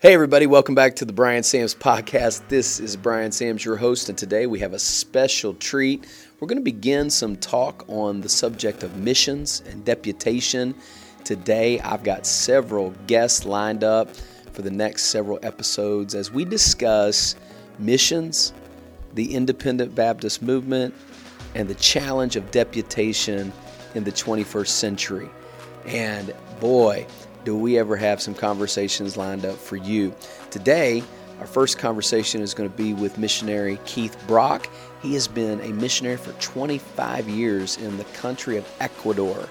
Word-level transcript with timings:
Hey, 0.00 0.14
everybody, 0.14 0.46
welcome 0.46 0.76
back 0.76 0.94
to 0.94 1.04
the 1.04 1.12
Brian 1.12 1.42
Sams 1.42 1.74
podcast. 1.74 2.46
This 2.46 2.78
is 2.78 2.96
Brian 2.96 3.32
Sams, 3.32 3.64
your 3.64 3.74
host, 3.74 4.08
and 4.08 4.16
today 4.16 4.46
we 4.46 4.60
have 4.60 4.72
a 4.72 4.78
special 4.78 5.54
treat. 5.54 6.06
We're 6.38 6.46
going 6.46 6.58
to 6.58 6.62
begin 6.62 7.10
some 7.10 7.34
talk 7.34 7.84
on 7.88 8.20
the 8.20 8.28
subject 8.28 8.84
of 8.84 8.96
missions 8.96 9.60
and 9.66 9.84
deputation. 9.84 10.76
Today, 11.24 11.80
I've 11.80 12.04
got 12.04 12.28
several 12.28 12.90
guests 13.08 13.44
lined 13.44 13.82
up 13.82 14.14
for 14.52 14.62
the 14.62 14.70
next 14.70 15.06
several 15.06 15.40
episodes 15.42 16.14
as 16.14 16.30
we 16.30 16.44
discuss 16.44 17.34
missions, 17.80 18.52
the 19.14 19.34
independent 19.34 19.96
Baptist 19.96 20.42
movement, 20.42 20.94
and 21.56 21.66
the 21.66 21.74
challenge 21.74 22.36
of 22.36 22.48
deputation 22.52 23.52
in 23.96 24.04
the 24.04 24.12
21st 24.12 24.68
century. 24.68 25.28
And 25.86 26.32
boy, 26.60 27.04
do 27.44 27.56
we 27.56 27.78
ever 27.78 27.96
have 27.96 28.20
some 28.20 28.34
conversations 28.34 29.16
lined 29.16 29.44
up 29.44 29.56
for 29.56 29.76
you. 29.76 30.14
Today, 30.50 31.02
our 31.40 31.46
first 31.46 31.78
conversation 31.78 32.40
is 32.40 32.52
going 32.52 32.68
to 32.68 32.76
be 32.76 32.94
with 32.94 33.16
missionary 33.16 33.78
Keith 33.84 34.16
Brock. 34.26 34.68
He 35.02 35.14
has 35.14 35.28
been 35.28 35.60
a 35.60 35.72
missionary 35.72 36.16
for 36.16 36.32
25 36.40 37.28
years 37.28 37.76
in 37.76 37.96
the 37.96 38.04
country 38.04 38.56
of 38.56 38.68
Ecuador. 38.80 39.48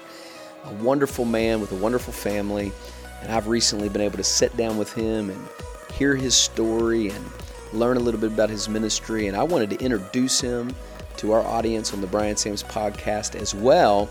A 0.64 0.72
wonderful 0.74 1.24
man 1.24 1.60
with 1.60 1.72
a 1.72 1.76
wonderful 1.76 2.12
family, 2.12 2.72
and 3.22 3.32
I've 3.32 3.48
recently 3.48 3.88
been 3.88 4.02
able 4.02 4.18
to 4.18 4.24
sit 4.24 4.54
down 4.56 4.76
with 4.76 4.92
him 4.92 5.30
and 5.30 5.48
hear 5.94 6.14
his 6.14 6.34
story 6.34 7.08
and 7.08 7.24
learn 7.72 7.96
a 7.96 8.00
little 8.00 8.20
bit 8.20 8.32
about 8.32 8.50
his 8.50 8.68
ministry. 8.68 9.26
And 9.28 9.36
I 9.36 9.42
wanted 9.42 9.70
to 9.70 9.82
introduce 9.82 10.40
him 10.40 10.74
to 11.16 11.32
our 11.32 11.42
audience 11.42 11.94
on 11.94 12.00
the 12.00 12.06
Brian 12.06 12.36
Sams 12.36 12.62
podcast 12.62 13.34
as 13.34 13.54
well 13.54 14.10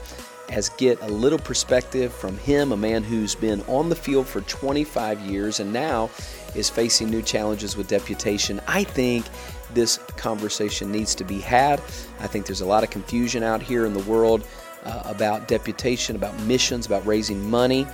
as 0.50 0.70
get 0.70 1.02
a 1.02 1.08
little 1.08 1.40
perspective 1.40 2.14
from 2.14 2.38
him, 2.38 2.72
a 2.72 2.78
man 2.78 3.04
who's 3.04 3.36
been 3.36 3.62
on 3.64 3.90
the 3.90 3.96
field 3.96 4.28
for 4.28 4.42
25 4.42 5.20
years 5.22 5.60
and 5.60 5.74
now 5.74 6.10
is 6.56 6.70
facing 6.70 7.10
new 7.10 7.22
challenges 7.22 7.76
with 7.76 7.88
deputation. 7.88 8.62
I 8.68 8.84
think 8.84 9.26
this 9.74 9.98
conversation 10.16 10.92
needs 10.92 11.14
to 11.16 11.24
be 11.24 11.40
had. 11.40 11.80
I 12.20 12.28
think 12.28 12.46
there's 12.46 12.62
a 12.62 12.66
lot 12.66 12.84
of 12.84 12.90
confusion 12.90 13.44
out 13.44 13.62
here 13.62 13.86
in 13.86 13.94
the 13.94 14.04
world 14.04 14.46
uh, 14.86 15.04
about 15.06 15.48
deputation, 15.48 16.16
about 16.16 16.40
missions, 16.42 16.86
about 16.86 17.06
raising 17.06 17.50
money. 17.50 17.86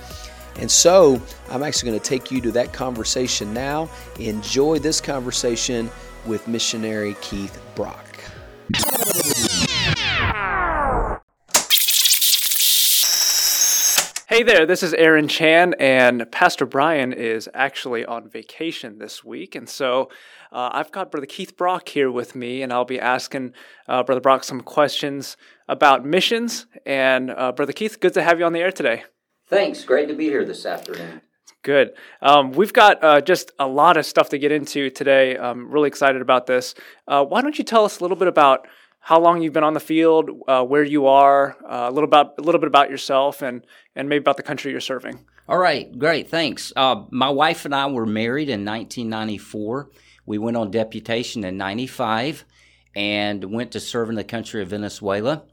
And 0.56 0.70
so 0.70 1.20
I'm 1.50 1.62
actually 1.64 1.90
going 1.90 2.00
to 2.00 2.08
take 2.08 2.30
you 2.30 2.40
to 2.42 2.52
that 2.52 2.72
conversation 2.72 3.52
now. 3.52 3.88
Enjoy 4.20 4.78
this 4.78 5.00
conversation 5.00 5.90
with 6.26 6.46
missionary 6.46 7.16
Keith 7.20 7.60
Brock. 7.74 8.13
Hey 14.34 14.42
there, 14.42 14.66
this 14.66 14.82
is 14.82 14.92
Aaron 14.94 15.28
Chan, 15.28 15.76
and 15.78 16.28
Pastor 16.32 16.66
Brian 16.66 17.12
is 17.12 17.48
actually 17.54 18.04
on 18.04 18.28
vacation 18.28 18.98
this 18.98 19.22
week. 19.22 19.54
And 19.54 19.68
so 19.68 20.10
uh, 20.50 20.70
I've 20.72 20.90
got 20.90 21.12
Brother 21.12 21.28
Keith 21.28 21.56
Brock 21.56 21.88
here 21.88 22.10
with 22.10 22.34
me, 22.34 22.60
and 22.60 22.72
I'll 22.72 22.84
be 22.84 22.98
asking 22.98 23.52
uh, 23.86 24.02
Brother 24.02 24.20
Brock 24.20 24.42
some 24.42 24.60
questions 24.60 25.36
about 25.68 26.04
missions. 26.04 26.66
And 26.84 27.30
uh, 27.30 27.52
Brother 27.52 27.72
Keith, 27.72 28.00
good 28.00 28.12
to 28.14 28.24
have 28.24 28.40
you 28.40 28.44
on 28.44 28.52
the 28.52 28.58
air 28.58 28.72
today. 28.72 29.04
Thanks. 29.46 29.84
Great 29.84 30.08
to 30.08 30.14
be 30.14 30.24
here 30.24 30.44
this 30.44 30.66
afternoon. 30.66 31.20
Good. 31.62 31.92
Um, 32.20 32.50
we've 32.50 32.72
got 32.72 33.04
uh, 33.04 33.20
just 33.20 33.52
a 33.60 33.68
lot 33.68 33.96
of 33.96 34.04
stuff 34.04 34.30
to 34.30 34.38
get 34.38 34.50
into 34.50 34.90
today. 34.90 35.38
I'm 35.38 35.70
really 35.70 35.86
excited 35.86 36.20
about 36.20 36.48
this. 36.48 36.74
Uh, 37.06 37.24
why 37.24 37.40
don't 37.40 37.56
you 37.56 37.62
tell 37.62 37.84
us 37.84 38.00
a 38.00 38.02
little 38.02 38.16
bit 38.16 38.26
about 38.26 38.66
how 39.04 39.20
long 39.20 39.42
you've 39.42 39.52
been 39.52 39.64
on 39.64 39.74
the 39.74 39.80
field, 39.80 40.30
uh, 40.48 40.64
where 40.64 40.82
you 40.82 41.06
are, 41.06 41.58
uh, 41.68 41.88
a 41.88 41.92
little 41.92 42.08
about 42.08 42.38
a 42.38 42.42
little 42.42 42.58
bit 42.58 42.68
about 42.68 42.88
yourself, 42.88 43.42
and 43.42 43.64
and 43.94 44.08
maybe 44.08 44.20
about 44.20 44.38
the 44.38 44.42
country 44.42 44.72
you're 44.72 44.80
serving. 44.80 45.26
All 45.46 45.58
right, 45.58 45.96
great, 45.98 46.30
thanks. 46.30 46.72
Uh, 46.74 47.04
my 47.10 47.28
wife 47.28 47.66
and 47.66 47.74
I 47.74 47.86
were 47.86 48.06
married 48.06 48.48
in 48.48 48.64
1994. 48.64 49.90
We 50.24 50.38
went 50.38 50.56
on 50.56 50.70
deputation 50.70 51.44
in 51.44 51.58
'95 51.58 52.46
and 52.96 53.44
went 53.44 53.72
to 53.72 53.80
serve 53.80 54.08
in 54.08 54.14
the 54.14 54.24
country 54.24 54.62
of 54.62 54.68
Venezuela. 54.68 55.44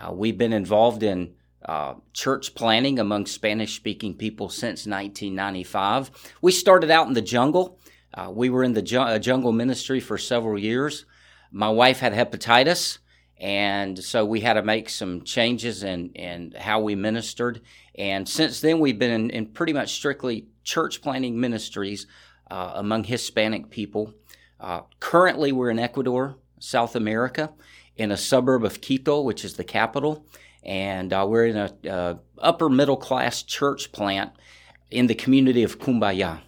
Uh, 0.00 0.12
we've 0.12 0.36
been 0.36 0.52
involved 0.52 1.04
in 1.04 1.34
uh, 1.64 1.94
church 2.12 2.56
planting 2.56 2.98
among 2.98 3.26
Spanish-speaking 3.26 4.14
people 4.14 4.48
since 4.48 4.84
1995. 4.84 6.10
We 6.42 6.50
started 6.50 6.90
out 6.90 7.06
in 7.06 7.14
the 7.14 7.22
jungle. 7.22 7.78
Uh, 8.12 8.30
we 8.32 8.50
were 8.50 8.64
in 8.64 8.72
the 8.72 8.82
ju- 8.82 9.18
jungle 9.20 9.52
ministry 9.52 10.00
for 10.00 10.18
several 10.18 10.58
years 10.58 11.04
my 11.50 11.68
wife 11.68 12.00
had 12.00 12.12
hepatitis, 12.12 12.98
and 13.38 14.02
so 14.02 14.24
we 14.24 14.40
had 14.40 14.54
to 14.54 14.62
make 14.62 14.88
some 14.88 15.22
changes 15.22 15.82
in, 15.82 16.10
in 16.10 16.52
how 16.58 16.80
we 16.80 16.94
ministered. 16.94 17.60
And 17.94 18.28
since 18.28 18.60
then, 18.60 18.80
we've 18.80 18.98
been 18.98 19.10
in, 19.10 19.30
in 19.30 19.46
pretty 19.46 19.72
much 19.72 19.92
strictly 19.92 20.46
church 20.64 21.02
planting 21.02 21.38
ministries 21.38 22.06
uh, 22.50 22.72
among 22.74 23.04
Hispanic 23.04 23.70
people. 23.70 24.14
Uh, 24.58 24.82
currently, 25.00 25.52
we're 25.52 25.70
in 25.70 25.78
Ecuador, 25.78 26.36
South 26.58 26.96
America, 26.96 27.52
in 27.96 28.10
a 28.10 28.16
suburb 28.16 28.64
of 28.64 28.80
Quito, 28.80 29.20
which 29.20 29.44
is 29.44 29.54
the 29.54 29.64
capital, 29.64 30.26
and 30.62 31.12
uh, 31.12 31.26
we're 31.28 31.46
in 31.46 31.56
a 31.56 31.90
uh, 31.90 32.14
upper 32.38 32.68
middle 32.68 32.96
class 32.96 33.42
church 33.42 33.92
plant 33.92 34.32
in 34.90 35.06
the 35.06 35.14
community 35.14 35.62
of 35.62 35.78
Cumbaya. 35.78 36.40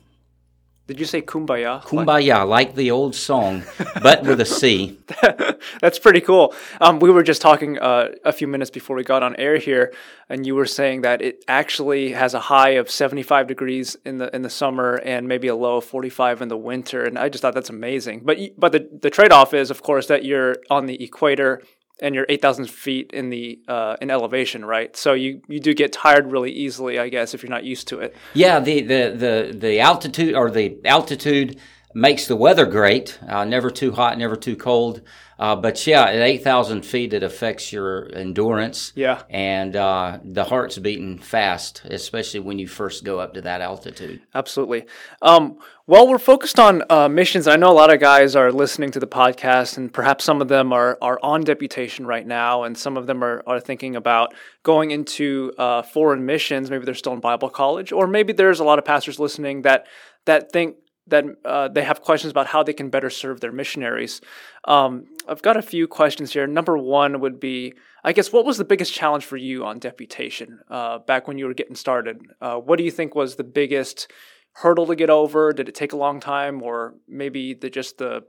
Did 0.89 0.99
you 0.99 1.05
say 1.05 1.21
kumbaya? 1.21 1.83
Kumbaya, 1.83 2.49
like 2.49 2.75
the 2.75 2.91
old 2.91 3.15
song, 3.15 3.63
but 4.03 4.23
with 4.23 4.41
a 4.41 4.47
C. 4.47 4.99
That's 5.83 5.99
pretty 5.99 6.23
cool. 6.23 6.55
Um, 6.81 6.99
we 6.99 7.11
were 7.11 7.23
just 7.23 7.43
talking 7.43 7.79
uh, 7.79 8.13
a 8.25 8.33
few 8.33 8.49
minutes 8.49 8.71
before 8.71 8.97
we 8.97 9.05
got 9.05 9.23
on 9.23 9.37
air 9.37 9.59
here, 9.59 9.93
and 10.31 10.47
you 10.47 10.55
were 10.55 10.65
saying 10.65 11.03
that 11.03 11.21
it 11.21 11.45
actually 11.47 12.13
has 12.13 12.33
a 12.33 12.41
high 12.41 12.71
of 12.71 12.91
75 12.91 13.47
degrees 13.47 13.99
in 14.07 14.17
the 14.17 14.35
in 14.35 14.41
the 14.41 14.49
summer 14.49 14.95
and 15.05 15.29
maybe 15.29 15.47
a 15.49 15.55
low 15.55 15.77
of 15.77 15.85
45 15.85 16.41
in 16.41 16.49
the 16.49 16.57
winter. 16.57 17.05
And 17.05 17.19
I 17.19 17.29
just 17.29 17.43
thought 17.43 17.53
that's 17.53 17.69
amazing. 17.69 18.23
But 18.25 18.39
but 18.57 18.73
the 18.73 18.89
the 19.03 19.11
trade 19.11 19.31
off 19.31 19.53
is, 19.53 19.71
of 19.71 19.83
course, 19.83 20.07
that 20.07 20.25
you're 20.25 20.57
on 20.71 20.87
the 20.87 21.05
equator 21.05 21.61
and 22.01 22.15
you're 22.15 22.27
8,000 22.29 22.71
feet 22.71 23.11
in 23.13 23.31
the 23.31 23.59
uh, 23.69 23.97
in 24.01 24.11
elevation, 24.11 24.65
right? 24.65 24.97
So 24.97 25.15
you, 25.15 25.43
you 25.49 25.61
do 25.61 25.75
get 25.75 25.93
tired 25.93 26.31
really 26.31 26.53
easily, 26.53 26.99
I 26.99 27.09
guess, 27.09 27.35
if 27.35 27.43
you're 27.43 27.51
not 27.51 27.65
used 27.65 27.89
to 27.89 28.01
it. 28.01 28.15
Yeah, 28.35 28.61
the 28.61 28.83
the 28.83 29.15
the, 29.17 29.57
the 29.59 29.81
altitude 29.81 30.35
or 30.35 30.51
the 30.51 30.79
altitude 30.85 31.59
makes 31.95 32.27
the 32.27 32.37
weather 32.37 32.67
great. 32.67 33.19
Uh, 33.27 33.45
never 33.45 33.71
too 33.71 33.93
hot, 33.93 34.19
never 34.19 34.37
too 34.37 34.57
cold. 34.57 35.03
Uh, 35.39 35.55
but 35.55 35.87
yeah, 35.87 36.03
at 36.03 36.17
8,000 36.17 36.83
feet, 36.83 37.13
it 37.13 37.23
affects 37.23 37.73
your 37.73 38.13
endurance. 38.13 38.93
Yeah. 38.97 39.23
And 39.31 39.77
uh, 39.77 40.19
the 40.25 40.43
heart's 40.43 40.79
beating 40.79 41.19
fast, 41.19 41.83
especially 41.85 42.41
when 42.41 42.59
you 42.59 42.67
first 42.67 43.05
go 43.05 43.21
up 43.21 43.35
to 43.35 43.41
that 43.43 43.61
altitude. 43.61 44.21
Absolutely. 44.35 44.87
Um, 45.23 45.59
well, 45.87 46.09
we're 46.09 46.19
focused 46.19 46.59
on 46.59 46.83
uh, 46.91 47.09
missions. 47.09 47.47
I 47.47 47.55
know 47.57 47.71
a 47.71 47.73
lot 47.73 47.93
of 47.93 48.01
guys 48.01 48.35
are 48.35 48.51
listening 48.51 48.91
to 48.91 49.01
the 49.01 49.07
podcast, 49.07 49.77
and 49.77 49.93
perhaps 49.93 50.25
some 50.25 50.43
of 50.43 50.49
them 50.49 50.73
are, 50.73 50.99
are 51.01 51.21
on 51.23 51.43
deputation 51.43 52.05
right 52.05 52.27
now, 52.27 52.65
and 52.65 52.77
some 52.77 52.97
of 52.97 53.07
them 53.07 53.23
are, 53.23 53.43
are 53.47 53.61
thinking 53.61 53.95
about 53.95 54.35
going 54.65 54.91
into 54.91 55.53
uh, 55.57 55.83
foreign 55.83 56.27
missions. 56.27 56.69
Maybe 56.69 56.85
they're 56.85 56.95
still 56.95 57.13
in 57.13 57.21
Bible 57.21 57.49
college, 57.49 57.93
or 57.93 58.09
maybe 58.09 58.33
there's 58.33 58.61
a 58.61 58.65
lot 58.65 58.79
of 58.79 58.85
pastors 58.85 59.21
listening 59.21 59.63
that 59.63 59.87
that 60.27 60.53
think 60.53 60.77
that 61.09 61.25
uh, 61.45 61.69
they 61.69 61.83
have 61.83 62.03
questions 62.03 62.31
about 62.31 62.47
how 62.47 62.63
they 62.63 62.73
can 62.73 62.91
better 62.91 63.11
serve 63.11 63.41
their 63.41 63.53
missionaries. 63.53 64.21
Um, 64.65 65.07
I've 65.29 65.43
got 65.43 65.57
a 65.57 65.63
few 65.63 65.87
questions 65.87 66.33
here. 66.33 66.47
Number 66.47 66.77
one 66.77 67.21
would 67.21 67.41
be, 67.41 67.75
I 68.05 68.13
guess, 68.13 68.33
what 68.33 68.45
was 68.45 68.59
the 68.59 68.65
biggest 68.65 68.93
challenge 68.93 69.25
for 69.25 69.37
you 69.37 69.65
on 69.65 69.79
deputation 69.79 70.61
uh, 70.71 70.99
back 70.99 71.29
when 71.29 71.39
you 71.39 71.47
were 71.47 71.55
getting 71.55 71.77
started? 71.77 72.21
Uh, 72.41 72.57
what 72.57 72.79
do 72.79 72.85
you 72.85 72.91
think 72.91 73.15
was 73.15 73.37
the 73.37 73.45
biggest 73.45 74.11
hurdle 74.53 74.87
to 74.87 74.97
get 74.97 75.11
over? 75.11 75.53
Did 75.53 75.69
it 75.69 75.75
take 75.75 75.93
a 75.93 75.97
long 75.97 76.21
time, 76.21 76.63
or 76.63 76.95
maybe 77.07 77.55
the 77.55 77.71
just 77.71 77.99
the 77.99 78.25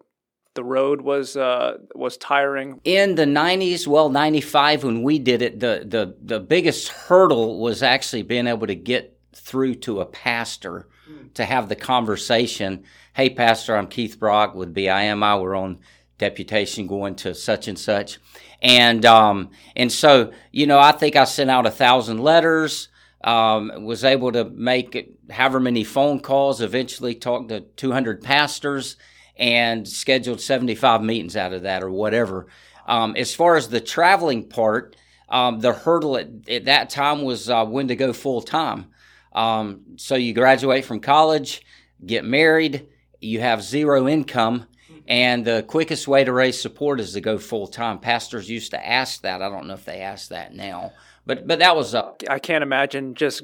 the 0.56 0.64
road 0.64 1.02
was 1.02 1.38
uh, 1.38 1.78
was 1.96 2.18
tiring? 2.18 2.80
In 2.84 3.16
the 3.16 3.26
'90s, 3.26 3.88
well, 3.88 4.10
'95 4.10 4.84
when 4.84 5.04
we 5.04 5.20
did 5.20 5.42
it, 5.42 5.60
the 5.60 5.86
the 5.86 6.16
the 6.22 6.40
biggest 6.40 6.90
hurdle 6.90 7.60
was 7.60 7.84
actually 7.84 8.24
being 8.24 8.48
able 8.48 8.68
to 8.68 8.76
get 8.76 9.18
through 9.34 9.76
to 9.76 10.02
a 10.02 10.06
pastor 10.06 10.88
to 11.36 11.46
have 11.46 11.70
the 11.70 11.75
conversation. 11.75 12.84
Hey, 13.14 13.30
Pastor, 13.30 13.75
I'm 13.75 13.88
Keith 13.88 14.19
Brock 14.19 14.56
with 14.56 14.74
BIMI. 14.74 15.42
We're 15.42 15.56
on 15.56 15.80
deputation 16.18 16.88
going 16.88 17.16
to 17.16 17.34
such 17.34 17.68
and 17.68 17.80
such. 17.80 18.19
And, 18.62 19.06
um, 19.06 19.51
and 19.75 19.92
so, 19.92 20.31
you 20.51 20.68
know, 20.68 20.80
I 20.80 20.92
think 20.92 21.16
I 21.16 21.24
sent 21.24 21.50
out 21.50 21.66
a 21.66 21.72
thousand 21.72 22.19
letters, 22.19 22.89
um, 23.24 23.86
was 23.86 24.04
able 24.04 24.31
to 24.34 24.45
make 24.45 25.18
however 25.30 25.60
many 25.60 25.84
phone 25.84 26.19
calls, 26.19 26.62
eventually 26.62 27.16
talked 27.16 27.50
to 27.50 27.62
200 27.62 28.22
pastors 28.22 28.98
and 29.38 29.88
scheduled 29.88 30.42
75 30.42 31.01
meetings 31.01 31.38
out 31.38 31.54
of 31.54 31.63
that 31.63 31.81
or 31.81 31.89
whatever. 31.89 32.48
Um, 32.86 33.16
as 33.16 33.34
far 33.34 33.56
as 33.56 33.69
the 33.69 33.80
traveling 33.80 34.50
part, 34.50 34.95
um, 35.30 35.60
the 35.60 35.74
hurdle 35.74 36.18
at, 36.18 36.28
at, 36.50 36.66
that 36.66 36.89
time 36.89 37.22
was 37.22 37.50
uh, 37.50 37.66
when 37.66 37.88
to 37.88 37.95
go 37.95 38.12
full 38.13 38.42
time. 38.42 38.88
Um, 39.34 39.81
so 39.98 40.16
you 40.16 40.34
graduate 40.34 40.86
from 40.86 41.00
college, 41.00 41.62
get 42.06 42.26
married, 42.26 42.88
you 43.20 43.40
have 43.42 43.62
zero 43.64 44.08
income, 44.08 44.66
and 45.08 45.46
the 45.46 45.64
quickest 45.68 46.08
way 46.08 46.24
to 46.24 46.31
raise 46.31 46.60
support 46.60 47.00
is 47.00 47.14
to 47.14 47.22
go 47.22 47.38
full 47.38 47.68
time. 47.68 48.00
Pastors 48.00 48.50
used 48.50 48.72
to 48.72 48.88
ask 48.88 49.22
that. 49.22 49.42
I 49.42 49.50
don't 49.50 49.68
know 49.68 49.74
if 49.74 49.86
they 49.86 50.00
ask 50.02 50.30
that 50.30 50.54
now, 50.56 50.94
but 51.26 51.48
but 51.48 51.60
that 51.60 51.76
was 51.76 51.94
uh, 51.96 52.12
I 52.30 52.40
can't 52.40 52.64
imagine 52.64 53.14
just 53.16 53.44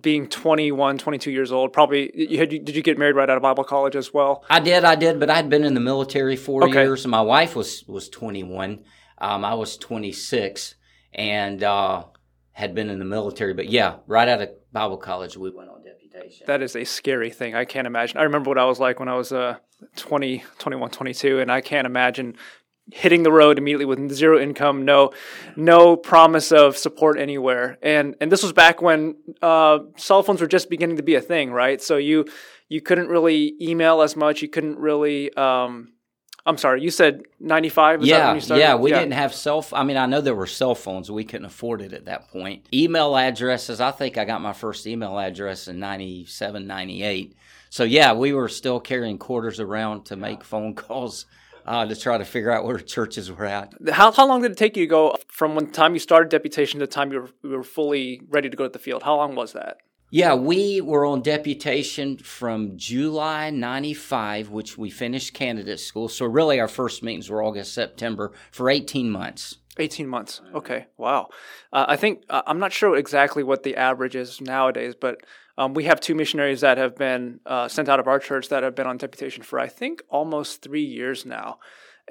being 0.00 0.28
21, 0.28 0.98
22 0.98 1.30
years 1.30 1.52
old. 1.52 1.72
Probably 1.72 2.10
you 2.14 2.38
had 2.38 2.48
did 2.50 2.74
you 2.74 2.82
get 2.82 2.98
married 2.98 3.14
right 3.16 3.28
out 3.28 3.36
of 3.36 3.42
Bible 3.42 3.64
college 3.64 3.94
as 3.96 4.12
well? 4.12 4.44
I 4.50 4.60
did, 4.60 4.84
I 4.84 4.94
did, 4.96 5.20
but 5.20 5.30
I'd 5.30 5.48
been 5.50 5.64
in 5.64 5.74
the 5.74 5.80
military 5.80 6.36
four 6.36 6.64
Okay. 6.64 6.82
years. 6.82 7.06
My 7.06 7.22
wife 7.22 7.54
was 7.56 7.84
was 7.86 8.08
21. 8.08 8.82
Um, 9.18 9.44
I 9.44 9.54
was 9.54 9.76
26, 9.76 10.74
and 11.14 11.62
uh, 11.62 12.04
had 12.52 12.74
been 12.74 12.90
in 12.90 12.98
the 12.98 13.04
military. 13.04 13.54
But 13.54 13.68
yeah, 13.68 13.96
right 14.06 14.28
out 14.28 14.42
of 14.42 14.50
Bible 14.72 14.96
college, 14.96 15.36
we 15.36 15.50
went 15.50 15.68
on 15.68 15.82
deputation. 15.82 16.44
That 16.46 16.62
is 16.62 16.74
a 16.76 16.84
scary 16.84 17.30
thing. 17.30 17.54
I 17.54 17.64
can't 17.64 17.86
imagine. 17.86 18.18
I 18.18 18.22
remember 18.22 18.48
what 18.48 18.58
I 18.58 18.64
was 18.64 18.80
like 18.80 18.98
when 18.98 19.08
I 19.08 19.14
was 19.14 19.32
uh 19.32 19.56
20, 19.96 20.44
21, 20.58 20.90
22 20.90 21.40
and 21.40 21.52
I 21.52 21.60
can't 21.60 21.86
imagine 21.86 22.36
hitting 22.90 23.22
the 23.22 23.32
road 23.32 23.58
immediately 23.58 23.84
with 23.84 24.10
zero 24.12 24.40
income, 24.40 24.84
no 24.84 25.12
no 25.56 25.96
promise 25.96 26.52
of 26.52 26.76
support 26.76 27.18
anywhere. 27.18 27.78
And 27.82 28.16
and 28.20 28.32
this 28.32 28.42
was 28.42 28.52
back 28.52 28.82
when 28.82 29.16
uh, 29.40 29.80
cell 29.96 30.22
phones 30.22 30.40
were 30.40 30.46
just 30.46 30.70
beginning 30.70 30.96
to 30.96 31.02
be 31.02 31.14
a 31.14 31.20
thing, 31.20 31.52
right? 31.52 31.80
So 31.80 31.96
you 31.96 32.26
you 32.68 32.80
couldn't 32.80 33.08
really 33.08 33.54
email 33.60 34.02
as 34.02 34.16
much, 34.16 34.42
you 34.42 34.48
couldn't 34.48 34.78
really 34.78 35.32
um 35.34 35.92
I'm 36.44 36.58
sorry, 36.58 36.82
you 36.82 36.90
said 36.90 37.22
95 37.38 38.02
is 38.02 38.08
that 38.08 38.14
yeah, 38.14 38.26
when 38.26 38.34
you 38.34 38.40
started? 38.40 38.60
yeah, 38.60 38.74
we 38.74 38.90
didn't 38.90 39.12
have 39.12 39.32
cell. 39.32 39.58
F- 39.58 39.72
I 39.72 39.84
mean, 39.84 39.96
I 39.96 40.06
know 40.06 40.20
there 40.20 40.34
were 40.34 40.48
cell 40.48 40.74
phones. 40.74 41.10
We 41.10 41.24
couldn't 41.24 41.46
afford 41.46 41.82
it 41.82 41.92
at 41.92 42.06
that 42.06 42.28
point. 42.30 42.66
Email 42.74 43.16
addresses. 43.16 43.80
I 43.80 43.92
think 43.92 44.18
I 44.18 44.24
got 44.24 44.40
my 44.40 44.52
first 44.52 44.86
email 44.86 45.18
address 45.18 45.68
in 45.68 45.78
97, 45.78 46.66
98. 46.66 47.36
So 47.70 47.84
yeah, 47.84 48.12
we 48.12 48.32
were 48.32 48.48
still 48.48 48.80
carrying 48.80 49.18
quarters 49.18 49.60
around 49.60 50.04
to 50.06 50.16
make 50.16 50.42
phone 50.42 50.74
calls 50.74 51.26
uh, 51.64 51.86
to 51.86 51.94
try 51.94 52.18
to 52.18 52.24
figure 52.24 52.50
out 52.50 52.64
where 52.64 52.78
churches 52.78 53.30
were 53.30 53.44
at. 53.44 53.72
How, 53.90 54.10
how 54.10 54.26
long 54.26 54.42
did 54.42 54.50
it 54.50 54.56
take 54.56 54.76
you 54.76 54.84
to 54.84 54.90
go 54.90 55.16
from 55.28 55.54
when 55.54 55.70
time 55.70 55.94
you 55.94 56.00
started 56.00 56.28
deputation 56.28 56.80
to 56.80 56.86
the 56.86 56.92
time 56.92 57.12
you 57.12 57.20
were, 57.20 57.30
you 57.42 57.50
were 57.50 57.62
fully 57.62 58.20
ready 58.28 58.50
to 58.50 58.56
go 58.56 58.64
to 58.64 58.70
the 58.70 58.78
field? 58.78 59.04
How 59.04 59.16
long 59.16 59.34
was 59.34 59.52
that? 59.52 59.78
Yeah, 60.14 60.34
we 60.34 60.82
were 60.82 61.06
on 61.06 61.22
deputation 61.22 62.18
from 62.18 62.76
July 62.76 63.48
95, 63.48 64.50
which 64.50 64.76
we 64.76 64.90
finished 64.90 65.32
candidate 65.32 65.80
school. 65.80 66.06
So 66.10 66.26
really 66.26 66.60
our 66.60 66.68
first 66.68 67.02
meetings 67.02 67.30
were 67.30 67.42
August, 67.42 67.72
September 67.72 68.30
for 68.50 68.68
18 68.68 69.10
months. 69.10 69.56
18 69.78 70.06
months. 70.06 70.42
Okay. 70.54 70.84
Wow. 70.98 71.30
Uh, 71.72 71.86
I 71.88 71.96
think, 71.96 72.24
uh, 72.28 72.42
I'm 72.46 72.58
not 72.58 72.74
sure 72.74 72.94
exactly 72.94 73.42
what 73.42 73.62
the 73.62 73.74
average 73.74 74.14
is 74.14 74.38
nowadays, 74.42 74.94
but 74.94 75.16
um, 75.56 75.72
we 75.72 75.84
have 75.84 75.98
two 75.98 76.14
missionaries 76.14 76.60
that 76.60 76.76
have 76.76 76.94
been 76.94 77.40
uh, 77.46 77.68
sent 77.68 77.88
out 77.88 77.98
of 77.98 78.06
our 78.06 78.18
church 78.18 78.50
that 78.50 78.62
have 78.62 78.74
been 78.74 78.86
on 78.86 78.98
deputation 78.98 79.42
for, 79.42 79.58
I 79.58 79.68
think, 79.68 80.02
almost 80.10 80.60
three 80.60 80.84
years 80.84 81.24
now. 81.24 81.58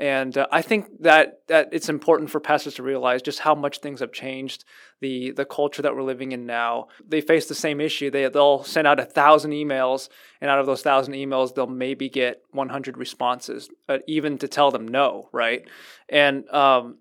And 0.02 0.36
uh, 0.36 0.48
I 0.52 0.64
think 0.64 1.04
that, 1.04 1.42
that 1.48 1.70
it's 1.72 1.88
important 1.88 2.32
for 2.32 2.40
pastors 2.40 2.74
to 2.76 2.84
realize 2.84 3.22
just 3.22 3.38
how 3.38 3.54
much 3.54 3.82
things 3.82 4.00
have 4.00 4.12
changed, 4.12 4.66
the 5.00 5.30
the 5.30 5.46
culture 5.46 5.84
that 5.84 5.96
we're 5.96 6.02
living 6.02 6.32
in 6.32 6.48
now. 6.48 6.88
They 7.08 7.22
face 7.22 7.46
the 7.46 7.54
same 7.54 7.80
issue. 7.80 8.10
They 8.10 8.28
they'll 8.28 8.64
send 8.64 8.88
out 8.88 9.00
a 9.00 9.06
thousand 9.06 9.52
emails, 9.52 10.10
and 10.42 10.50
out 10.50 10.58
of 10.58 10.66
those 10.66 10.82
thousand 10.82 11.14
emails, 11.14 11.54
they'll 11.54 11.68
maybe 11.68 12.10
get 12.10 12.42
100 12.50 12.98
responses, 12.98 13.70
uh, 13.88 14.00
even 14.08 14.40
to 14.40 14.48
tell 14.48 14.72
them 14.72 14.88
no, 14.88 15.30
right? 15.32 15.68
And 16.10 16.50
um, 16.50 16.98